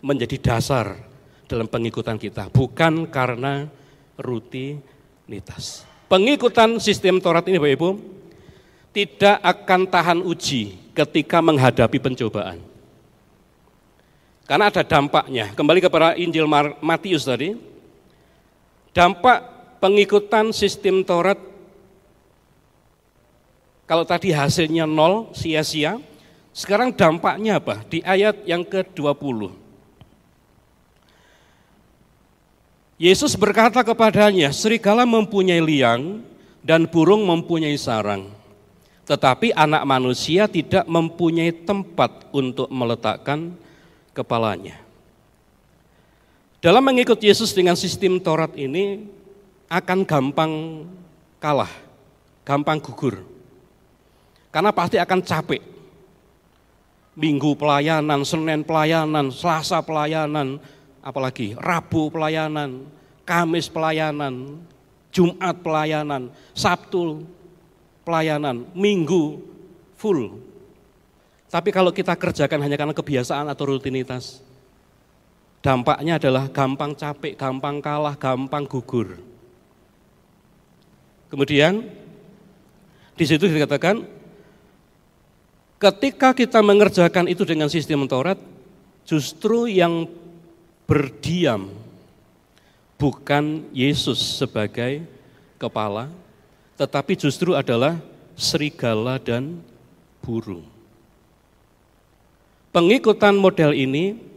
menjadi 0.00 0.40
dasar 0.40 0.96
dalam 1.44 1.68
pengikutan 1.68 2.16
kita, 2.16 2.48
bukan 2.48 3.04
karena 3.04 3.68
rutinitas. 4.16 5.84
Pengikutan 6.08 6.80
sistem 6.80 7.20
Taurat 7.20 7.44
ini 7.46 7.60
Bapak 7.60 7.76
Ibu 7.76 7.90
tidak 8.96 9.36
akan 9.44 9.80
tahan 9.86 10.18
uji 10.24 10.90
ketika 10.96 11.38
menghadapi 11.44 12.00
pencobaan. 12.00 12.58
Karena 14.48 14.66
ada 14.66 14.82
dampaknya. 14.82 15.54
Kembali 15.54 15.78
kepada 15.78 16.18
Injil 16.18 16.50
Matius 16.82 17.22
tadi. 17.22 17.54
Dampak 18.90 19.38
pengikutan 19.78 20.50
sistem 20.50 21.06
Taurat 21.06 21.38
kalau 23.90 24.06
tadi 24.06 24.30
hasilnya 24.30 24.86
nol, 24.86 25.34
sia-sia, 25.34 25.98
sekarang 26.54 26.94
dampaknya 26.94 27.58
apa? 27.58 27.82
Di 27.90 27.98
ayat 28.06 28.46
yang 28.46 28.62
ke-20. 28.62 29.50
Yesus 33.02 33.34
berkata 33.34 33.82
kepadanya, 33.82 34.54
serigala 34.54 35.02
mempunyai 35.02 35.58
liang 35.58 36.22
dan 36.62 36.86
burung 36.86 37.26
mempunyai 37.26 37.74
sarang. 37.74 38.30
Tetapi 39.10 39.50
anak 39.58 39.82
manusia 39.82 40.46
tidak 40.46 40.86
mempunyai 40.86 41.50
tempat 41.50 42.30
untuk 42.30 42.70
meletakkan 42.70 43.58
kepalanya. 44.14 44.89
Dalam 46.60 46.84
mengikut 46.84 47.16
Yesus 47.16 47.56
dengan 47.56 47.72
sistem 47.72 48.20
Taurat 48.20 48.52
ini 48.52 49.08
akan 49.72 50.04
gampang 50.04 50.84
kalah, 51.40 51.72
gampang 52.44 52.76
gugur. 52.84 53.24
Karena 54.52 54.68
pasti 54.68 55.00
akan 55.00 55.24
capek. 55.24 55.62
Minggu 57.16 57.56
pelayanan, 57.56 58.28
Senin 58.28 58.60
pelayanan, 58.60 59.32
Selasa 59.32 59.80
pelayanan, 59.80 60.60
apalagi 61.00 61.56
Rabu 61.56 62.12
pelayanan, 62.12 62.84
Kamis 63.24 63.72
pelayanan, 63.72 64.60
Jumat 65.08 65.64
pelayanan, 65.64 66.28
Sabtu 66.52 67.24
pelayanan, 68.04 68.68
Minggu 68.76 69.40
full. 69.96 70.44
Tapi 71.48 71.72
kalau 71.72 71.88
kita 71.88 72.12
kerjakan 72.20 72.68
hanya 72.68 72.76
karena 72.76 72.92
kebiasaan 72.92 73.48
atau 73.48 73.64
rutinitas, 73.74 74.44
Dampaknya 75.60 76.16
adalah 76.16 76.48
gampang 76.48 76.96
capek, 76.96 77.36
gampang 77.36 77.84
kalah, 77.84 78.16
gampang 78.16 78.64
gugur. 78.64 79.20
Kemudian 81.28 81.84
di 83.12 83.24
situ 83.28 83.44
dikatakan 83.44 84.00
ketika 85.76 86.32
kita 86.32 86.64
mengerjakan 86.64 87.28
itu 87.28 87.44
dengan 87.44 87.68
sistem 87.68 88.08
Taurat, 88.08 88.40
justru 89.04 89.68
yang 89.68 90.08
berdiam 90.88 91.68
bukan 92.96 93.68
Yesus 93.76 94.40
sebagai 94.40 95.04
kepala, 95.60 96.08
tetapi 96.80 97.20
justru 97.20 97.52
adalah 97.52 98.00
serigala 98.32 99.20
dan 99.20 99.60
burung. 100.24 100.64
Pengikutan 102.72 103.36
model 103.36 103.76
ini 103.76 104.29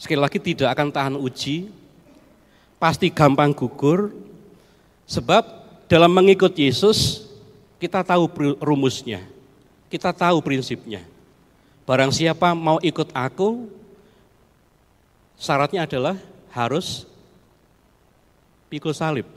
sekali 0.00 0.16
lagi 0.16 0.40
tidak 0.40 0.72
akan 0.72 0.88
tahan 0.88 1.16
uji, 1.20 1.68
pasti 2.80 3.12
gampang 3.12 3.52
gugur, 3.52 4.16
sebab 5.04 5.44
dalam 5.92 6.08
mengikut 6.08 6.56
Yesus 6.56 7.28
kita 7.76 8.00
tahu 8.00 8.24
rumusnya, 8.64 9.20
kita 9.92 10.16
tahu 10.16 10.40
prinsipnya. 10.40 11.04
Barang 11.84 12.08
siapa 12.08 12.56
mau 12.56 12.80
ikut 12.80 13.12
aku, 13.12 13.68
syaratnya 15.36 15.84
adalah 15.84 16.16
harus 16.48 17.04
pikul 18.72 18.96
salib. 18.96 19.28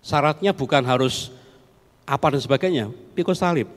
Syaratnya 0.00 0.56
bukan 0.56 0.80
harus 0.88 1.28
apa 2.08 2.32
dan 2.32 2.40
sebagainya, 2.40 2.86
pikul 3.12 3.36
salib 3.36 3.68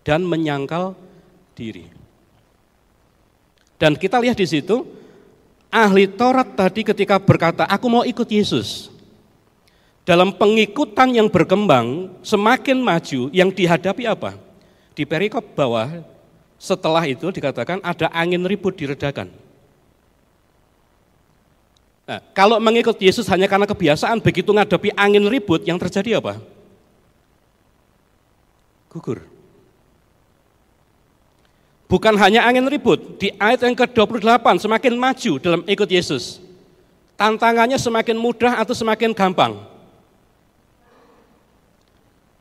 dan 0.00 0.24
menyangkal 0.24 0.96
diri. 1.52 2.03
Dan 3.84 4.00
kita 4.00 4.16
lihat 4.16 4.40
di 4.40 4.48
situ, 4.48 4.80
ahli 5.68 6.08
Taurat 6.08 6.56
tadi 6.56 6.80
ketika 6.88 7.20
berkata, 7.20 7.68
aku 7.68 7.84
mau 7.92 8.00
ikut 8.00 8.24
Yesus. 8.24 8.88
Dalam 10.08 10.32
pengikutan 10.32 11.12
yang 11.12 11.28
berkembang, 11.28 12.08
semakin 12.24 12.80
maju, 12.80 13.28
yang 13.28 13.52
dihadapi 13.52 14.08
apa? 14.08 14.40
Di 14.96 15.04
perikop 15.04 15.52
bawah, 15.52 16.00
setelah 16.56 17.04
itu 17.04 17.28
dikatakan 17.28 17.84
ada 17.84 18.08
angin 18.08 18.40
ribut 18.48 18.72
diredakan. 18.72 19.28
Nah, 22.08 22.24
kalau 22.32 22.56
mengikut 22.64 22.96
Yesus 22.96 23.28
hanya 23.28 23.52
karena 23.52 23.68
kebiasaan, 23.68 24.24
begitu 24.24 24.48
ngadepi 24.48 24.96
angin 24.96 25.28
ribut, 25.28 25.60
yang 25.68 25.76
terjadi 25.76 26.24
apa? 26.24 26.40
Gugur. 28.88 29.33
Bukan 31.94 32.18
hanya 32.18 32.42
angin 32.42 32.66
ribut, 32.66 33.22
di 33.22 33.30
ayat 33.38 33.62
yang 33.62 33.78
ke-28 33.78 34.66
semakin 34.66 34.98
maju 34.98 35.32
dalam 35.38 35.62
ikut 35.62 35.86
Yesus. 35.86 36.42
Tantangannya 37.14 37.78
semakin 37.78 38.18
mudah 38.18 38.58
atau 38.58 38.74
semakin 38.74 39.14
gampang? 39.14 39.62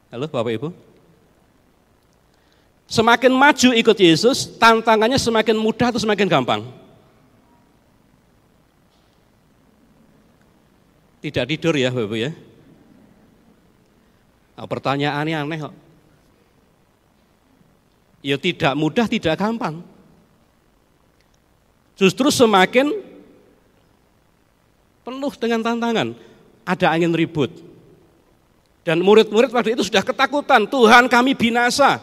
Halo 0.09 0.25
Bapak 0.25 0.57
Ibu? 0.57 0.73
Semakin 2.89 3.29
maju 3.29 3.69
ikut 3.77 3.97
Yesus, 4.01 4.49
tantangannya 4.57 5.21
semakin 5.21 5.53
mudah 5.61 5.93
atau 5.93 6.01
semakin 6.01 6.25
gampang? 6.25 6.65
Tidak 11.21 11.45
tidur 11.45 11.77
ya 11.77 11.93
Bapak 11.93 12.09
Ibu 12.09 12.17
ya? 12.17 12.33
Nah, 14.57 14.65
pertanyaannya 14.65 15.37
aneh 15.45 15.59
kok. 15.61 15.82
Ya 18.23 18.39
tidak 18.39 18.73
mudah, 18.79 19.05
tidak 19.05 19.35
gampang. 19.35 19.83
Justru 21.99 22.31
semakin 22.31 22.89
penuh 25.03 25.33
dengan 25.35 25.59
tantangan. 25.61 26.15
Ada 26.63 26.95
angin 26.95 27.11
ribut. 27.11 27.51
Dan 28.87 29.03
murid-murid 29.03 29.51
waktu 29.51 29.75
itu 29.75 29.83
sudah 29.83 30.03
ketakutan, 30.03 30.63
Tuhan 30.67 31.11
kami 31.11 31.35
binasa. 31.35 31.99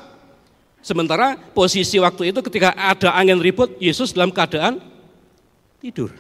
Sementara 0.80 1.36
posisi 1.52 2.00
waktu 2.00 2.32
itu 2.32 2.40
ketika 2.44 2.72
ada 2.76 3.12
angin 3.16 3.40
ribut, 3.40 3.76
Yesus 3.80 4.12
dalam 4.12 4.32
keadaan 4.32 4.80
tidur. 5.80 6.12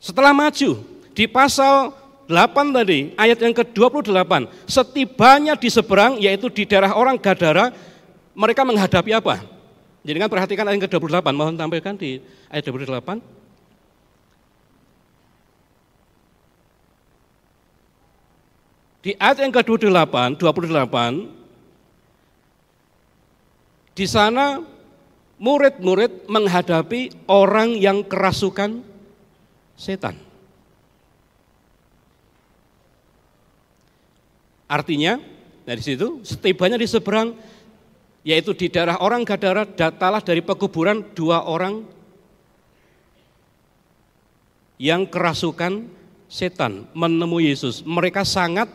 Setelah 0.00 0.32
maju, 0.32 0.80
di 1.12 1.24
pasal 1.28 1.92
8 2.28 2.76
tadi, 2.76 3.12
ayat 3.16 3.40
yang 3.40 3.52
ke-28, 3.56 4.48
setibanya 4.64 5.56
di 5.56 5.68
seberang, 5.68 6.16
yaitu 6.20 6.48
di 6.48 6.64
daerah 6.64 6.96
orang 6.96 7.20
Gadara, 7.20 7.72
mereka 8.34 8.62
menghadapi 8.62 9.10
apa? 9.14 9.42
Jadi 10.00 10.16
kan 10.16 10.30
perhatikan 10.32 10.64
ayat 10.64 10.88
ke-28, 10.88 11.26
mohon 11.36 11.56
tampilkan 11.60 11.94
di 11.98 12.24
ayat 12.48 12.64
28. 12.64 13.20
Di 19.00 19.16
ayat 19.16 19.44
yang 19.44 19.52
ke-28, 19.52 20.40
28, 20.40 21.28
di 23.96 24.06
sana 24.08 24.60
murid-murid 25.40 26.28
menghadapi 26.28 27.24
orang 27.28 27.76
yang 27.80 28.04
kerasukan 28.04 28.84
setan. 29.76 30.16
Artinya, 34.68 35.18
dari 35.64 35.82
situ 35.82 36.20
setibanya 36.22 36.76
di 36.76 36.86
seberang 36.86 37.34
yaitu 38.20 38.52
di 38.52 38.68
daerah 38.68 39.00
orang 39.00 39.24
Gadara 39.24 39.64
datalah 39.64 40.20
dari 40.20 40.44
pekuburan 40.44 41.00
dua 41.16 41.48
orang 41.48 41.84
yang 44.80 45.04
kerasukan 45.08 45.88
setan 46.28 46.88
menemui 46.92 47.52
Yesus. 47.52 47.84
Mereka 47.84 48.24
sangat 48.24 48.68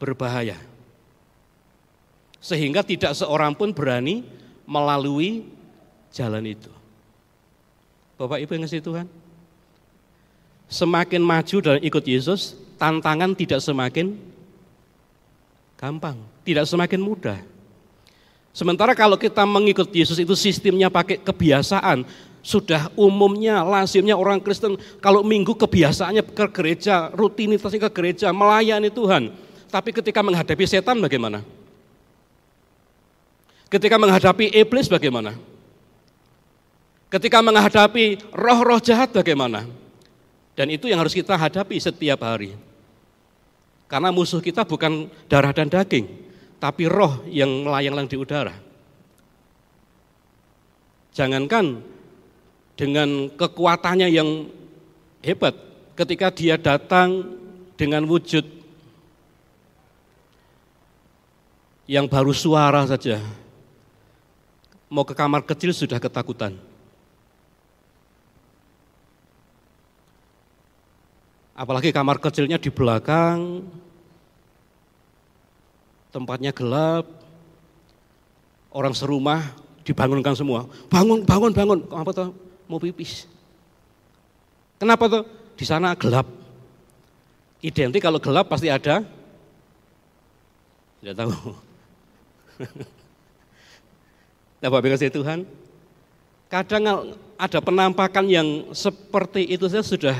berbahaya. 0.00 0.56
Sehingga 2.40 2.84
tidak 2.84 3.16
seorang 3.16 3.56
pun 3.56 3.72
berani 3.72 4.22
melalui 4.68 5.48
jalan 6.12 6.44
itu. 6.46 6.70
Bapak 8.16 8.40
Ibu 8.40 8.56
yang 8.56 8.64
ngasih 8.64 8.80
Tuhan. 8.80 9.06
Semakin 10.66 11.22
maju 11.22 11.56
dalam 11.62 11.82
ikut 11.84 12.04
Yesus, 12.08 12.58
tantangan 12.80 13.36
tidak 13.36 13.62
semakin 13.62 14.18
gampang, 15.78 16.16
tidak 16.42 16.64
semakin 16.66 17.00
mudah. 17.04 17.38
Sementara 18.56 18.96
kalau 18.96 19.20
kita 19.20 19.44
mengikut 19.44 19.92
Yesus 19.92 20.16
itu 20.16 20.32
sistemnya 20.32 20.88
pakai 20.88 21.20
kebiasaan, 21.20 22.08
sudah 22.40 22.88
umumnya, 22.96 23.60
lazimnya 23.60 24.16
orang 24.16 24.40
Kristen 24.40 24.80
kalau 25.04 25.20
minggu 25.20 25.52
kebiasaannya 25.52 26.24
ke 26.32 26.46
gereja, 26.56 27.12
rutinitasnya 27.12 27.84
ke 27.84 27.90
gereja, 27.92 28.32
melayani 28.32 28.88
Tuhan. 28.88 29.28
Tapi 29.68 29.92
ketika 29.92 30.24
menghadapi 30.24 30.64
setan 30.64 30.96
bagaimana? 31.04 31.44
Ketika 33.68 34.00
menghadapi 34.00 34.48
iblis 34.56 34.88
bagaimana? 34.88 35.36
Ketika 37.12 37.44
menghadapi 37.44 38.24
roh-roh 38.32 38.80
jahat 38.80 39.12
bagaimana? 39.12 39.68
Dan 40.56 40.72
itu 40.72 40.88
yang 40.88 41.04
harus 41.04 41.12
kita 41.12 41.36
hadapi 41.36 41.76
setiap 41.76 42.24
hari. 42.24 42.56
Karena 43.84 44.08
musuh 44.08 44.40
kita 44.40 44.64
bukan 44.64 45.12
darah 45.28 45.52
dan 45.52 45.68
daging, 45.68 46.25
tapi 46.56 46.88
roh 46.88 47.24
yang 47.28 47.66
melayang-layang 47.66 48.08
di 48.08 48.16
udara. 48.16 48.54
Jangankan 51.16 51.80
dengan 52.76 53.32
kekuatannya 53.32 54.08
yang 54.12 54.52
hebat, 55.24 55.56
ketika 55.96 56.28
dia 56.28 56.60
datang 56.60 57.24
dengan 57.80 58.04
wujud 58.04 58.44
yang 61.88 62.04
baru 62.04 62.36
suara 62.36 62.84
saja, 62.84 63.22
mau 64.92 65.08
ke 65.08 65.16
kamar 65.16 65.40
kecil 65.46 65.72
sudah 65.72 65.96
ketakutan. 65.96 66.58
Apalagi 71.56 71.88
kamar 71.88 72.20
kecilnya 72.20 72.60
di 72.60 72.68
belakang, 72.68 73.64
tempatnya 76.16 76.48
gelap, 76.48 77.04
orang 78.72 78.96
serumah 78.96 79.52
dibangunkan 79.84 80.32
semua. 80.32 80.64
Bangun, 80.88 81.28
bangun, 81.28 81.52
bangun. 81.52 81.78
Apa 81.92 82.10
tuh? 82.16 82.32
Mau 82.64 82.80
pipis. 82.80 83.28
Kenapa 84.80 85.12
tuh? 85.12 85.28
Di 85.60 85.68
sana 85.68 85.92
gelap. 85.92 86.24
Identik 87.60 88.00
kalau 88.00 88.16
gelap 88.16 88.48
pasti 88.48 88.72
ada. 88.72 89.04
Tidak 91.04 91.12
tahu. 91.12 91.32
Nah, 94.56 94.72
Bapak 94.72 94.96
kasih 94.96 95.12
Tuhan, 95.12 95.44
kadang 96.48 97.12
ada 97.36 97.58
penampakan 97.60 98.24
yang 98.24 98.72
seperti 98.72 99.44
itu 99.52 99.68
saya 99.68 99.84
sudah 99.84 100.16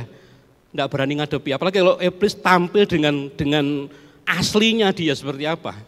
tidak 0.70 0.86
berani 0.92 1.16
ngadepi. 1.16 1.56
Apalagi 1.56 1.80
kalau 1.80 1.96
iblis 1.96 2.36
tampil 2.36 2.84
dengan 2.84 3.32
dengan 3.32 3.88
aslinya 4.26 4.90
dia 4.90 5.14
seperti 5.14 5.46
apa. 5.46 5.78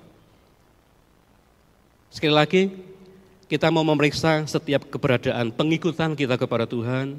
Sekali 2.08 2.32
lagi, 2.32 2.62
kita 3.50 3.68
mau 3.68 3.84
memeriksa 3.84 4.46
setiap 4.48 4.88
keberadaan 4.88 5.52
pengikutan 5.52 6.14
kita 6.14 6.40
kepada 6.40 6.64
Tuhan. 6.64 7.18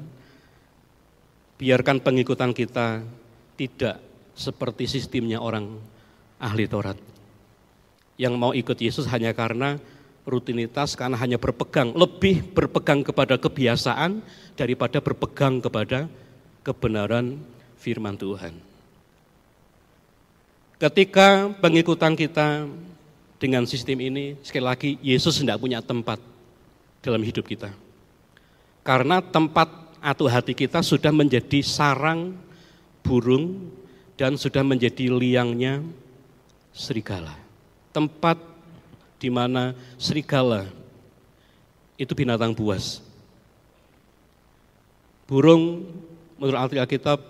Biarkan 1.60 2.00
pengikutan 2.00 2.56
kita 2.56 3.04
tidak 3.54 4.00
seperti 4.32 4.88
sistemnya 4.88 5.38
orang 5.38 5.76
ahli 6.40 6.64
Taurat. 6.64 6.96
Yang 8.16 8.34
mau 8.40 8.56
ikut 8.56 8.78
Yesus 8.80 9.04
hanya 9.12 9.36
karena 9.36 9.76
rutinitas, 10.24 10.96
karena 10.96 11.20
hanya 11.20 11.36
berpegang, 11.36 11.92
lebih 11.92 12.44
berpegang 12.52 13.04
kepada 13.04 13.36
kebiasaan 13.36 14.24
daripada 14.56 15.00
berpegang 15.04 15.60
kepada 15.60 16.08
kebenaran 16.64 17.40
firman 17.76 18.16
Tuhan. 18.16 18.69
Ketika 20.80 21.52
pengikutan 21.60 22.16
kita 22.16 22.64
dengan 23.36 23.68
sistem 23.68 24.00
ini, 24.00 24.40
sekali 24.40 24.64
lagi 24.64 24.90
Yesus 25.04 25.36
tidak 25.36 25.60
punya 25.60 25.84
tempat 25.84 26.16
dalam 27.04 27.20
hidup 27.20 27.44
kita. 27.44 27.68
Karena 28.80 29.20
tempat 29.20 29.68
atau 30.00 30.24
hati 30.24 30.56
kita 30.56 30.80
sudah 30.80 31.12
menjadi 31.12 31.60
sarang 31.60 32.32
burung 33.04 33.68
dan 34.16 34.40
sudah 34.40 34.64
menjadi 34.64 35.12
liangnya 35.12 35.84
serigala. 36.72 37.36
Tempat 37.92 38.40
di 39.20 39.28
mana 39.28 39.76
serigala 40.00 40.64
itu 42.00 42.16
binatang 42.16 42.56
buas. 42.56 43.04
Burung 45.28 45.92
menurut 46.40 46.72
Alkitab 46.72 47.20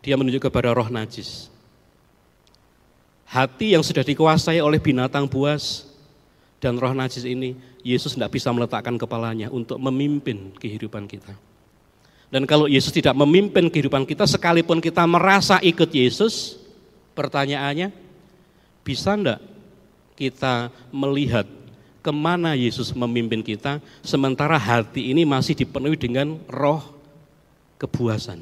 dia 0.00 0.16
menunjuk 0.16 0.48
kepada 0.48 0.72
roh 0.72 0.88
najis. 0.88 1.52
Hati 3.28 3.76
yang 3.76 3.84
sudah 3.84 4.00
dikuasai 4.00 4.64
oleh 4.64 4.80
binatang 4.80 5.28
buas 5.28 5.84
dan 6.64 6.80
roh 6.80 6.96
najis 6.96 7.28
ini, 7.28 7.52
Yesus 7.84 8.16
tidak 8.16 8.32
bisa 8.32 8.48
meletakkan 8.48 8.96
kepalanya 8.96 9.52
untuk 9.52 9.76
memimpin 9.76 10.56
kehidupan 10.56 11.04
kita. 11.04 11.36
Dan 12.32 12.48
kalau 12.48 12.64
Yesus 12.68 12.88
tidak 12.88 13.12
memimpin 13.12 13.68
kehidupan 13.68 14.08
kita, 14.08 14.24
sekalipun 14.24 14.80
kita 14.80 15.04
merasa 15.04 15.60
ikut 15.60 15.92
Yesus, 15.92 16.56
pertanyaannya, 17.12 17.92
bisa 18.80 19.12
enggak 19.12 19.40
kita 20.16 20.72
melihat 20.88 21.44
ke 22.00 22.12
mana 22.12 22.56
Yesus 22.56 22.96
memimpin 22.96 23.44
kita, 23.44 23.80
sementara 24.00 24.56
hati 24.56 25.12
ini 25.12 25.28
masih 25.28 25.52
dipenuhi 25.52 26.00
dengan 26.00 26.40
roh 26.48 26.80
kebuasan 27.76 28.40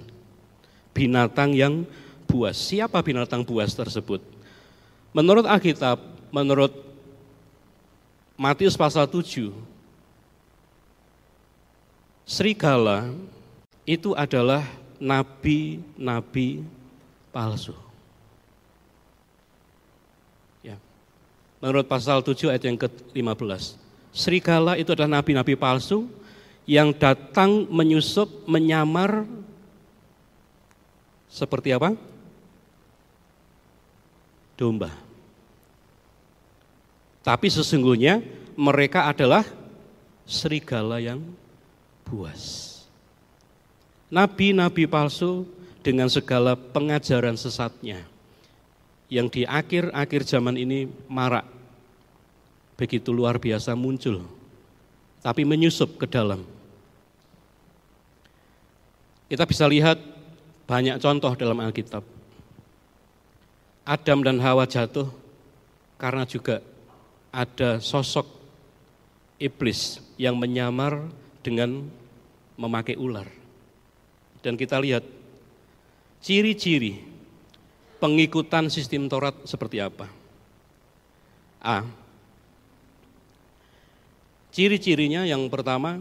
binatang 0.97 1.53
yang 1.53 1.83
buas. 2.25 2.57
Siapa 2.57 3.03
binatang 3.05 3.45
buas 3.45 3.77
tersebut? 3.77 4.36
Menurut 5.17 5.49
Alkitab, 5.49 5.97
menurut 6.29 6.77
Matius 8.37 8.77
pasal 8.77 9.09
7, 9.09 9.49
serigala 12.29 13.09
itu 13.89 14.13
adalah 14.13 14.61
nabi-nabi 15.01 16.61
palsu. 17.33 17.73
Ya. 20.61 20.77
Menurut 21.65 21.89
pasal 21.89 22.21
7 22.21 22.53
ayat 22.53 22.69
yang 22.69 22.77
ke-15. 22.77 23.81
Serigala 24.13 24.77
itu 24.77 24.93
adalah 24.93 25.25
nabi-nabi 25.25 25.57
palsu 25.57 26.13
yang 26.69 26.93
datang 26.93 27.65
menyusup, 27.73 28.45
menyamar 28.45 29.25
seperti 31.33 31.73
apa? 31.73 31.97
Domba. 34.61 35.06
Tapi 37.27 37.51
sesungguhnya 37.51 38.23
mereka 38.55 39.11
adalah 39.11 39.43
serigala 40.23 41.03
yang 41.03 41.19
buas. 42.07 42.63
Nabi-nabi 44.07 44.87
palsu 44.87 45.43
dengan 45.83 46.07
segala 46.07 46.55
pengajaran 46.55 47.35
sesatnya 47.35 48.07
yang 49.11 49.27
di 49.27 49.43
akhir-akhir 49.43 50.23
zaman 50.23 50.55
ini 50.55 50.87
marak 51.11 51.47
begitu 52.79 53.11
luar 53.11 53.39
biasa 53.39 53.75
muncul 53.75 54.23
tapi 55.23 55.47
menyusup 55.47 55.95
ke 55.99 56.07
dalam 56.11 56.43
kita 59.27 59.43
bisa 59.47 59.67
lihat 59.67 59.99
banyak 60.67 60.99
contoh 60.99 61.35
dalam 61.39 61.59
Alkitab. 61.63 62.03
Adam 63.87 64.19
dan 64.27 64.43
Hawa 64.43 64.67
jatuh 64.67 65.07
karena 65.95 66.27
juga 66.27 66.59
ada 67.37 67.85
sosok 67.85 68.25
iblis 69.37 70.01
yang 70.17 70.41
menyamar 70.41 71.05
dengan 71.45 71.85
memakai 72.57 72.97
ular. 72.97 73.29
Dan 74.41 74.57
kita 74.57 74.81
lihat 74.81 75.05
ciri-ciri 76.25 77.05
pengikutan 78.01 78.73
sistem 78.73 79.05
Taurat 79.05 79.37
seperti 79.45 79.85
apa. 79.85 80.09
A. 81.61 81.85
Ciri-cirinya 84.49 85.29
yang 85.29 85.45
pertama, 85.53 86.01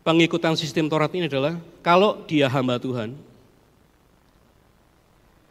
pengikutan 0.00 0.56
sistem 0.56 0.88
Taurat 0.88 1.12
ini 1.12 1.28
adalah 1.28 1.60
kalau 1.84 2.24
dia 2.24 2.48
hamba 2.48 2.80
Tuhan, 2.80 3.12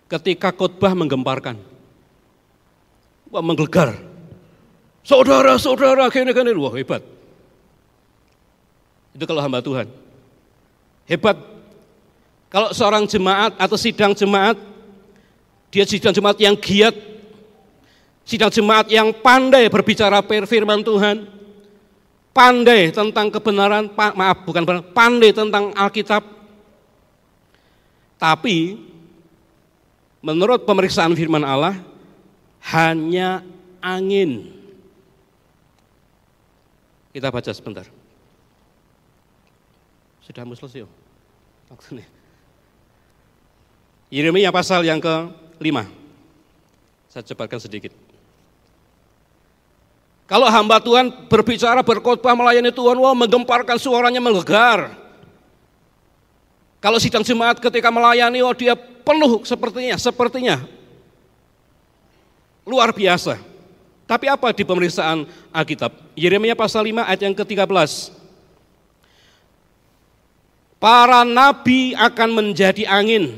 ketika 0.10 0.50
khotbah 0.50 0.98
menggemparkan. 0.98 1.62
Wah, 3.30 3.46
menggelegar. 3.46 4.17
Saudara, 5.08 5.56
saudara, 5.56 6.12
gini, 6.12 6.36
gini. 6.36 6.52
Wah, 6.60 6.76
hebat. 6.76 7.00
Itu 9.16 9.24
kalau 9.24 9.40
hamba 9.40 9.64
Tuhan. 9.64 9.88
Hebat. 11.08 11.40
Kalau 12.52 12.76
seorang 12.76 13.08
jemaat 13.08 13.56
atau 13.56 13.80
sidang 13.80 14.12
jemaat, 14.12 14.60
dia 15.72 15.88
sidang 15.88 16.12
jemaat 16.12 16.36
yang 16.44 16.60
giat, 16.60 16.96
sidang 18.28 18.52
jemaat 18.52 18.92
yang 18.92 19.16
pandai 19.16 19.72
berbicara 19.72 20.20
firman 20.24 20.84
Tuhan, 20.84 21.24
pandai 22.36 22.92
tentang 22.92 23.32
kebenaran, 23.32 23.88
maaf 23.96 24.44
bukan 24.44 24.64
pandai 24.92 25.32
tentang 25.36 25.76
Alkitab, 25.76 26.24
tapi 28.20 28.80
menurut 30.24 30.68
pemeriksaan 30.68 31.16
firman 31.16 31.44
Allah 31.44 31.80
hanya 32.72 33.44
angin. 33.80 34.57
Kita 37.18 37.34
baca 37.34 37.50
sebentar. 37.50 37.82
Sudah 40.22 40.46
selesai. 40.54 40.86
Maksudnya. 41.66 42.06
Yeremia 44.14 44.54
pasal 44.54 44.86
yang 44.86 45.02
ke-5. 45.02 45.78
Saya 47.10 47.24
cepat 47.26 47.58
sedikit. 47.58 47.90
Kalau 50.30 50.46
hamba 50.46 50.78
Tuhan 50.78 51.10
berbicara, 51.26 51.82
berkhotbah, 51.82 52.38
melayani 52.38 52.70
Tuhan, 52.70 53.02
wah 53.02 53.18
menggemparkan 53.18 53.82
suaranya 53.82 54.22
melegar. 54.22 54.94
Kalau 56.78 57.02
sidang 57.02 57.26
jemaat 57.26 57.58
ketika 57.58 57.90
melayani, 57.90 58.46
oh 58.46 58.54
dia 58.54 58.78
penuh 58.78 59.42
sepertinya, 59.42 59.98
sepertinya. 59.98 60.62
Luar 62.62 62.94
biasa. 62.94 63.57
Tapi 64.08 64.26
apa 64.32 64.56
di 64.56 64.64
pemeriksaan 64.64 65.28
Alkitab? 65.52 65.92
Yeremia 66.16 66.56
pasal 66.56 66.88
5 66.88 67.04
ayat 67.04 67.22
yang 67.28 67.36
ke-13. 67.36 68.16
Para 70.80 71.28
nabi 71.28 71.92
akan 71.92 72.30
menjadi 72.32 72.88
angin. 72.88 73.36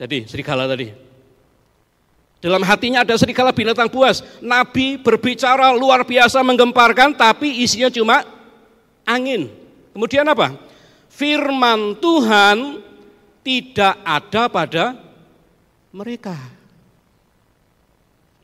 Jadi 0.00 0.24
serigala 0.24 0.64
tadi. 0.64 0.90
Dalam 2.40 2.64
hatinya 2.64 3.04
ada 3.04 3.14
serigala 3.20 3.52
binatang 3.52 3.92
buas. 3.92 4.24
Nabi 4.40 4.96
berbicara 4.96 5.76
luar 5.76 6.08
biasa 6.08 6.40
menggemparkan 6.40 7.12
tapi 7.12 7.62
isinya 7.62 7.92
cuma 7.92 8.24
angin. 9.04 9.52
Kemudian 9.92 10.24
apa? 10.24 10.56
firman 11.14 11.94
Tuhan 12.02 12.82
tidak 13.46 13.94
ada 14.02 14.42
pada 14.50 14.84
mereka. 15.94 16.34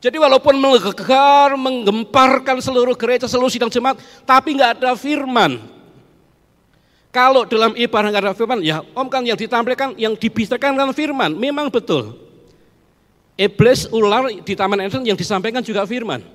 Jadi 0.01 0.17
walaupun 0.17 0.57
menggegar, 0.57 1.53
menggemparkan 1.53 2.57
seluruh 2.57 2.97
gereja, 2.97 3.29
seluruh 3.29 3.53
sidang 3.53 3.69
jemaat, 3.69 4.01
tapi 4.25 4.57
nggak 4.57 4.81
ada 4.81 4.97
firman. 4.97 5.61
Kalau 7.13 7.45
dalam 7.45 7.77
ibadah 7.77 8.09
nggak 8.09 8.23
ada 8.25 8.33
firman, 8.33 8.65
ya 8.65 8.81
om 8.97 9.05
kan 9.05 9.21
yang 9.21 9.37
ditampilkan, 9.37 9.93
yang 10.01 10.17
dibisarkan 10.17 10.73
kan 10.73 10.89
firman, 10.89 11.37
memang 11.37 11.69
betul. 11.69 12.17
Iblis 13.37 13.93
ular 13.93 14.33
di 14.41 14.53
Taman 14.57 14.89
Eden 14.89 15.05
yang 15.05 15.17
disampaikan 15.19 15.61
juga 15.61 15.85
firman. 15.85 16.25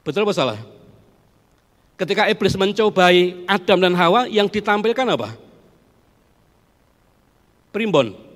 Betul 0.00 0.24
apa 0.24 0.32
salah? 0.32 0.58
Ketika 2.00 2.32
iblis 2.32 2.56
mencobai 2.56 3.44
Adam 3.44 3.78
dan 3.78 3.92
Hawa, 3.92 4.24
yang 4.24 4.48
ditampilkan 4.48 5.04
apa? 5.04 5.36
Primbon. 7.76 8.31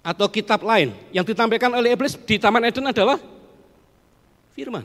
Atau 0.00 0.26
kitab 0.32 0.64
lain. 0.64 0.96
Yang 1.12 1.34
ditampilkan 1.34 1.70
oleh 1.76 1.92
iblis 1.92 2.16
di 2.16 2.36
Taman 2.40 2.64
Eden 2.64 2.88
adalah 2.88 3.20
firman. 4.56 4.84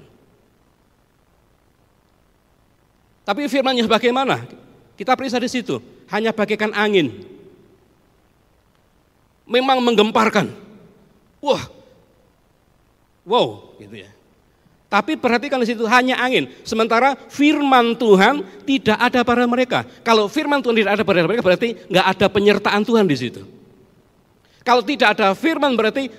Tapi 3.25 3.49
firmannya 3.49 3.89
bagaimana? 3.89 4.45
Kita 4.93 5.17
periksa 5.17 5.41
di 5.41 5.49
situ. 5.49 5.81
Hanya 6.11 6.29
bagaikan 6.31 6.71
angin. 6.77 7.25
Memang 9.49 9.81
menggemparkan. 9.81 10.53
Wah, 11.41 11.61
wow, 13.25 13.77
gitu 13.77 14.01
ya. 14.01 14.09
Tapi 14.85 15.17
perhatikan 15.17 15.59
di 15.59 15.67
situ 15.67 15.83
hanya 15.89 16.15
angin. 16.21 16.47
Sementara 16.63 17.17
firman 17.29 17.97
Tuhan 17.97 18.45
tidak 18.63 18.95
ada 18.95 19.25
pada 19.25 19.43
mereka. 19.49 19.83
Kalau 20.05 20.29
firman 20.29 20.61
Tuhan 20.61 20.77
tidak 20.77 20.93
ada 21.01 21.03
pada 21.03 21.19
mereka 21.25 21.41
berarti 21.43 21.75
nggak 21.89 22.07
ada 22.15 22.25
penyertaan 22.29 22.81
Tuhan 22.85 23.05
di 23.09 23.17
situ. 23.17 23.41
Kalau 24.65 24.81
tidak 24.81 25.13
ada 25.13 25.37
firman 25.37 25.77
berarti 25.77 26.09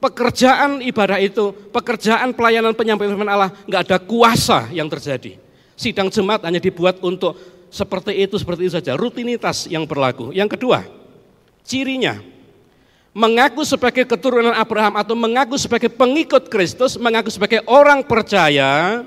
pekerjaan 0.00 0.80
ibadah 0.80 1.20
itu, 1.20 1.52
pekerjaan 1.68 2.32
pelayanan 2.32 2.72
penyampaian 2.72 3.12
firman 3.12 3.28
Allah 3.28 3.52
nggak 3.68 3.82
ada 3.84 3.98
kuasa 4.00 4.72
yang 4.72 4.88
terjadi. 4.88 5.36
Sidang 5.76 6.08
jemaat 6.08 6.40
hanya 6.48 6.56
dibuat 6.56 7.04
untuk 7.04 7.36
seperti 7.68 8.16
itu, 8.16 8.40
seperti 8.40 8.64
itu 8.64 8.72
saja, 8.80 8.96
rutinitas 8.96 9.68
yang 9.68 9.84
berlaku. 9.84 10.32
Yang 10.32 10.56
kedua, 10.56 10.88
cirinya 11.68 12.16
mengaku 13.16 13.64
sebagai 13.64 14.08
keturunan 14.08 14.56
Abraham 14.56 14.96
atau 14.96 15.12
mengaku 15.12 15.60
sebagai 15.60 15.92
pengikut 15.92 16.48
Kristus, 16.48 16.96
mengaku 16.96 17.28
sebagai 17.28 17.60
orang 17.68 18.04
percaya, 18.04 19.04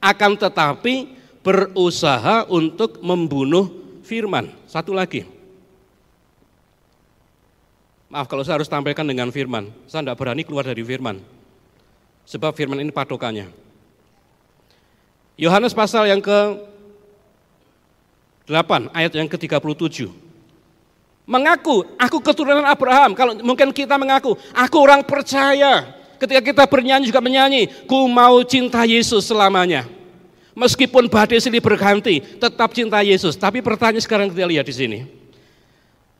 akan 0.00 0.32
tetapi 0.36 1.16
berusaha 1.40 2.44
untuk 2.52 3.00
membunuh 3.00 3.72
firman. 4.04 4.52
Satu 4.68 4.92
lagi. 4.92 5.35
Maaf 8.06 8.30
kalau 8.30 8.46
saya 8.46 8.62
harus 8.62 8.70
tampilkan 8.70 9.02
dengan 9.02 9.28
firman. 9.34 9.74
Saya 9.90 10.06
tidak 10.06 10.18
berani 10.18 10.46
keluar 10.46 10.62
dari 10.62 10.82
firman. 10.86 11.18
Sebab 12.26 12.54
firman 12.54 12.78
ini 12.82 12.94
patokannya. 12.94 13.50
Yohanes 15.36 15.76
pasal 15.76 16.08
yang 16.08 16.22
ke 16.22 16.38
8 18.46 18.94
ayat 18.94 19.12
yang 19.12 19.26
ke-37 19.26 20.26
mengaku 21.26 21.82
aku 21.98 22.22
keturunan 22.22 22.62
Abraham. 22.64 23.12
Kalau 23.12 23.34
mungkin 23.42 23.74
kita 23.74 23.98
mengaku 23.98 24.38
aku 24.54 24.76
orang 24.78 25.02
percaya. 25.02 25.92
Ketika 26.16 26.40
kita 26.40 26.64
bernyanyi 26.64 27.12
juga 27.12 27.20
menyanyi, 27.20 27.68
ku 27.84 28.08
mau 28.08 28.40
cinta 28.40 28.88
Yesus 28.88 29.28
selamanya. 29.28 29.84
Meskipun 30.56 31.12
badai 31.12 31.36
silih 31.36 31.60
berganti, 31.60 32.24
tetap 32.40 32.72
cinta 32.72 33.04
Yesus. 33.04 33.36
Tapi 33.36 33.60
pertanyaan 33.60 34.00
sekarang 34.00 34.32
kita 34.32 34.48
lihat 34.48 34.64
di 34.64 34.72
sini. 34.72 34.98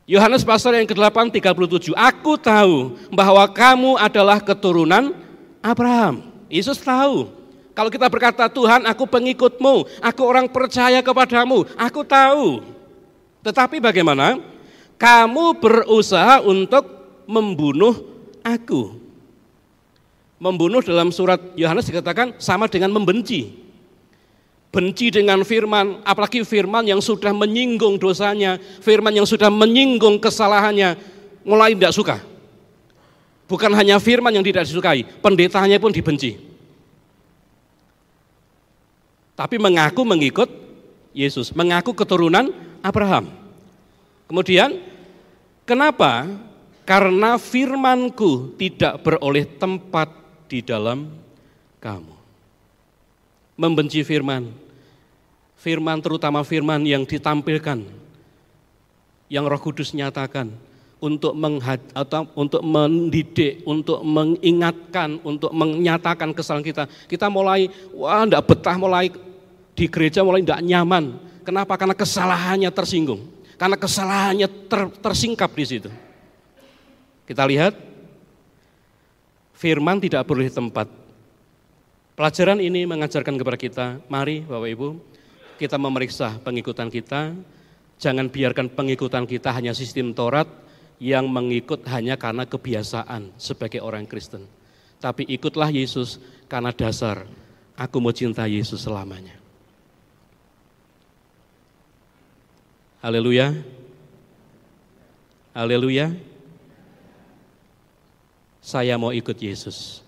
Yohanes 0.06 0.46
pasal 0.46 0.78
yang 0.78 0.86
ke-8 0.86 1.34
37. 1.34 1.90
Aku 1.92 2.38
tahu 2.38 2.94
bahwa 3.10 3.42
kamu 3.50 3.98
adalah 3.98 4.38
keturunan 4.38 5.10
Abraham. 5.58 6.30
Yesus 6.46 6.78
tahu. 6.78 7.26
Kalau 7.74 7.90
kita 7.90 8.06
berkata 8.06 8.46
Tuhan, 8.46 8.86
aku 8.86 9.04
pengikutmu, 9.04 10.00
aku 10.00 10.22
orang 10.22 10.46
percaya 10.46 11.02
kepadamu, 11.02 11.66
aku 11.76 12.00
tahu. 12.06 12.62
Tetapi 13.42 13.82
bagaimana? 13.82 14.40
kamu 14.96 15.60
berusaha 15.60 16.40
untuk 16.42 16.84
membunuh 17.28 17.94
aku. 18.40 18.96
Membunuh 20.36 20.84
dalam 20.84 21.08
surat 21.08 21.40
Yohanes 21.56 21.88
dikatakan 21.88 22.36
sama 22.36 22.68
dengan 22.68 22.92
membenci. 22.92 23.65
Benci 24.76 25.08
dengan 25.08 25.40
firman, 25.40 26.04
apalagi 26.04 26.44
firman 26.44 26.84
yang 26.84 27.00
sudah 27.00 27.32
menyinggung 27.32 27.96
dosanya, 27.96 28.60
firman 28.84 29.08
yang 29.16 29.24
sudah 29.24 29.48
menyinggung 29.48 30.20
kesalahannya, 30.20 31.00
mulai 31.48 31.72
tidak 31.72 31.96
suka. 31.96 32.16
Bukan 33.48 33.72
hanya 33.72 33.96
firman 33.96 34.36
yang 34.36 34.44
tidak 34.44 34.68
disukai, 34.68 35.00
pendetanya 35.24 35.80
pun 35.80 35.96
dibenci. 35.96 36.36
Tapi 39.32 39.56
mengaku 39.56 40.04
mengikut 40.04 40.52
Yesus, 41.16 41.56
mengaku 41.56 41.96
keturunan 41.96 42.52
Abraham. 42.84 43.32
Kemudian 44.28 44.76
kenapa? 45.64 46.28
Karena 46.84 47.40
firmanku 47.40 48.52
tidak 48.60 49.00
beroleh 49.00 49.48
tempat 49.56 50.12
di 50.52 50.60
dalam 50.60 51.08
kamu. 51.80 52.12
Membenci 53.56 54.04
firman. 54.04 54.65
Firman 55.56 55.98
terutama 56.04 56.44
firman 56.44 56.84
yang 56.84 57.08
ditampilkan. 57.08 57.82
Yang 59.26 59.44
Roh 59.50 59.60
Kudus 59.60 59.90
nyatakan 59.96 60.52
untuk 60.96 61.36
menghad, 61.36 61.80
atau 61.92 62.24
untuk 62.32 62.64
mendidik, 62.64 63.60
untuk 63.68 64.00
mengingatkan, 64.00 65.20
untuk 65.20 65.52
menyatakan 65.52 66.32
kesalahan 66.32 66.64
kita. 66.64 66.84
Kita 67.08 67.28
mulai 67.28 67.68
wah 67.92 68.24
enggak 68.24 68.44
betah 68.48 68.76
mulai 68.80 69.12
di 69.76 69.84
gereja 69.92 70.24
mulai 70.24 70.40
enggak 70.40 70.64
nyaman. 70.64 71.04
Kenapa? 71.44 71.76
Karena 71.76 71.94
kesalahannya 71.94 72.70
tersinggung. 72.72 73.22
Karena 73.56 73.76
kesalahannya 73.76 74.48
ter, 74.68 74.82
tersingkap 75.00 75.50
di 75.52 75.64
situ. 75.64 75.90
Kita 77.24 77.42
lihat, 77.48 77.76
firman 79.56 79.98
tidak 79.98 80.26
boleh 80.28 80.48
tempat. 80.52 80.88
Pelajaran 82.16 82.60
ini 82.60 82.88
mengajarkan 82.88 83.36
kepada 83.36 83.58
kita, 83.60 83.86
mari 84.08 84.40
Bapak 84.44 84.68
Ibu, 84.72 84.88
kita 85.56 85.80
memeriksa 85.80 86.36
pengikutan 86.44 86.92
kita, 86.92 87.32
jangan 87.96 88.28
biarkan 88.28 88.68
pengikutan 88.70 89.24
kita 89.24 89.50
hanya 89.50 89.72
sistem 89.72 90.12
Taurat 90.12 90.46
yang 91.00 91.28
mengikut 91.28 91.84
hanya 91.88 92.16
karena 92.16 92.44
kebiasaan 92.44 93.32
sebagai 93.36 93.80
orang 93.80 94.04
Kristen. 94.04 94.44
Tapi 95.00 95.28
ikutlah 95.28 95.68
Yesus 95.68 96.20
karena 96.48 96.72
dasar, 96.72 97.28
aku 97.76 97.96
mau 98.00 98.12
cinta 98.12 98.48
Yesus 98.48 98.84
selamanya. 98.84 99.36
Haleluya. 103.04 103.54
Haleluya. 105.52 106.12
Saya 108.60 108.98
mau 108.98 109.14
ikut 109.14 109.36
Yesus. 109.38 110.02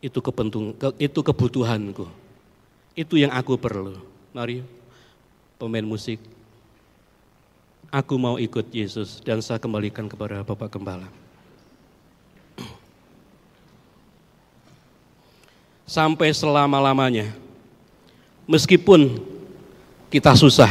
Itu 0.00 0.22
itu 0.96 1.20
kebutuhanku. 1.20 2.06
Itu 2.98 3.14
yang 3.14 3.30
aku 3.30 3.54
perlu. 3.54 3.94
Mari 4.34 4.66
pemain 5.54 5.86
musik. 5.86 6.18
Aku 7.94 8.18
mau 8.18 8.42
ikut 8.42 8.66
Yesus 8.74 9.22
dan 9.22 9.38
saya 9.38 9.62
kembalikan 9.62 10.10
kepada 10.10 10.42
Bapak 10.42 10.66
Gembala. 10.74 11.06
Sampai 15.86 16.34
selama-lamanya. 16.34 17.30
Meskipun 18.50 19.22
kita 20.10 20.34
susah, 20.34 20.68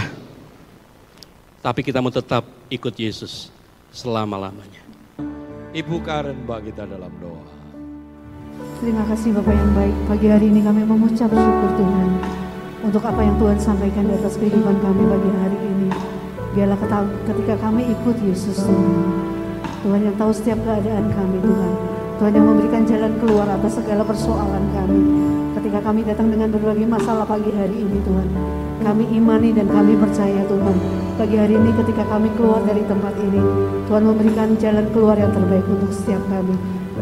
tapi 1.64 1.82
kita 1.82 2.04
mau 2.04 2.12
tetap 2.12 2.44
ikut 2.68 2.94
Yesus 2.94 3.50
selama-lamanya. 3.96 4.84
Ibu 5.74 6.04
Karen 6.04 6.44
bagi 6.44 6.76
kita 6.76 6.86
dalam 6.86 7.14
doa. 7.18 7.67
Terima 8.78 9.02
kasih 9.10 9.34
Bapak 9.34 9.58
yang 9.58 9.74
baik. 9.74 9.96
Pagi 10.06 10.28
hari 10.30 10.54
ini 10.54 10.62
kami 10.62 10.86
mengucap 10.86 11.34
syukur 11.34 11.72
Tuhan 11.82 12.10
untuk 12.86 13.02
apa 13.10 13.26
yang 13.26 13.34
Tuhan 13.42 13.58
sampaikan 13.58 14.06
di 14.06 14.14
atas 14.14 14.38
kehidupan 14.38 14.78
kami 14.78 15.02
bagi 15.02 15.32
hari 15.34 15.60
ini. 15.66 15.90
Biarlah 16.54 16.78
ketika 17.26 17.58
kami 17.58 17.90
ikut 17.90 18.16
Yesus 18.22 18.62
Tuhan. 18.62 19.02
Tuhan 19.82 20.02
yang 20.06 20.14
tahu 20.22 20.30
setiap 20.30 20.62
keadaan 20.62 21.10
kami 21.10 21.42
Tuhan. 21.42 21.74
Tuhan 22.22 22.32
yang 22.38 22.46
memberikan 22.46 22.86
jalan 22.86 23.18
keluar 23.18 23.50
atas 23.50 23.82
segala 23.82 24.06
persoalan 24.06 24.64
kami. 24.70 25.02
Ketika 25.58 25.80
kami 25.82 26.06
datang 26.06 26.30
dengan 26.30 26.54
berbagai 26.54 26.86
masalah 26.86 27.26
pagi 27.26 27.50
hari 27.58 27.82
ini 27.82 27.98
Tuhan. 28.06 28.30
Kami 28.86 29.04
imani 29.10 29.58
dan 29.58 29.74
kami 29.74 29.98
percaya 29.98 30.46
Tuhan 30.46 30.78
pagi 31.18 31.34
hari 31.34 31.58
ini 31.58 31.74
ketika 31.82 32.06
kami 32.06 32.30
keluar 32.38 32.62
dari 32.62 32.86
tempat 32.86 33.18
ini. 33.26 33.42
Tuhan 33.90 34.06
memberikan 34.06 34.54
jalan 34.62 34.86
keluar 34.94 35.18
yang 35.18 35.34
terbaik 35.34 35.66
untuk 35.66 35.90
setiap 35.90 36.22
kami. 36.30 36.54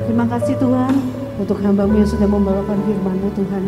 Terima 0.07 0.23
kasih 0.23 0.55
Tuhan 0.55 1.14
untuk 1.35 1.59
hambamu 1.59 1.99
yang 1.99 2.09
sudah 2.09 2.27
membawakan 2.27 2.79
firman-Mu 2.85 3.29
Tuhan. 3.35 3.63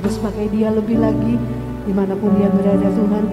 Terus 0.00 0.14
pakai 0.18 0.46
dia 0.50 0.70
lebih 0.74 0.98
lagi 0.98 1.34
di 1.86 1.92
mana 1.92 2.14
pun 2.14 2.34
dia 2.38 2.50
berada 2.50 2.88
Tuhan. 2.90 3.24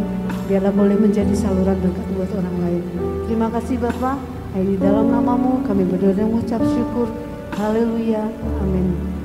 biarlah 0.48 0.72
boleh 0.72 0.96
menjadi 0.96 1.36
saluran 1.36 1.76
berkat 1.84 2.08
buat 2.16 2.32
orang 2.32 2.56
lain. 2.64 2.84
Terima 3.28 3.52
kasih 3.52 3.84
Bapak, 3.84 4.16
di 4.56 4.80
dalam 4.80 5.12
namamu 5.12 5.60
kami 5.68 5.84
berdoa 5.84 6.16
dan 6.16 6.32
mengucap 6.32 6.64
syukur. 6.64 7.12
Haleluya, 7.60 8.32
amin. 8.64 9.17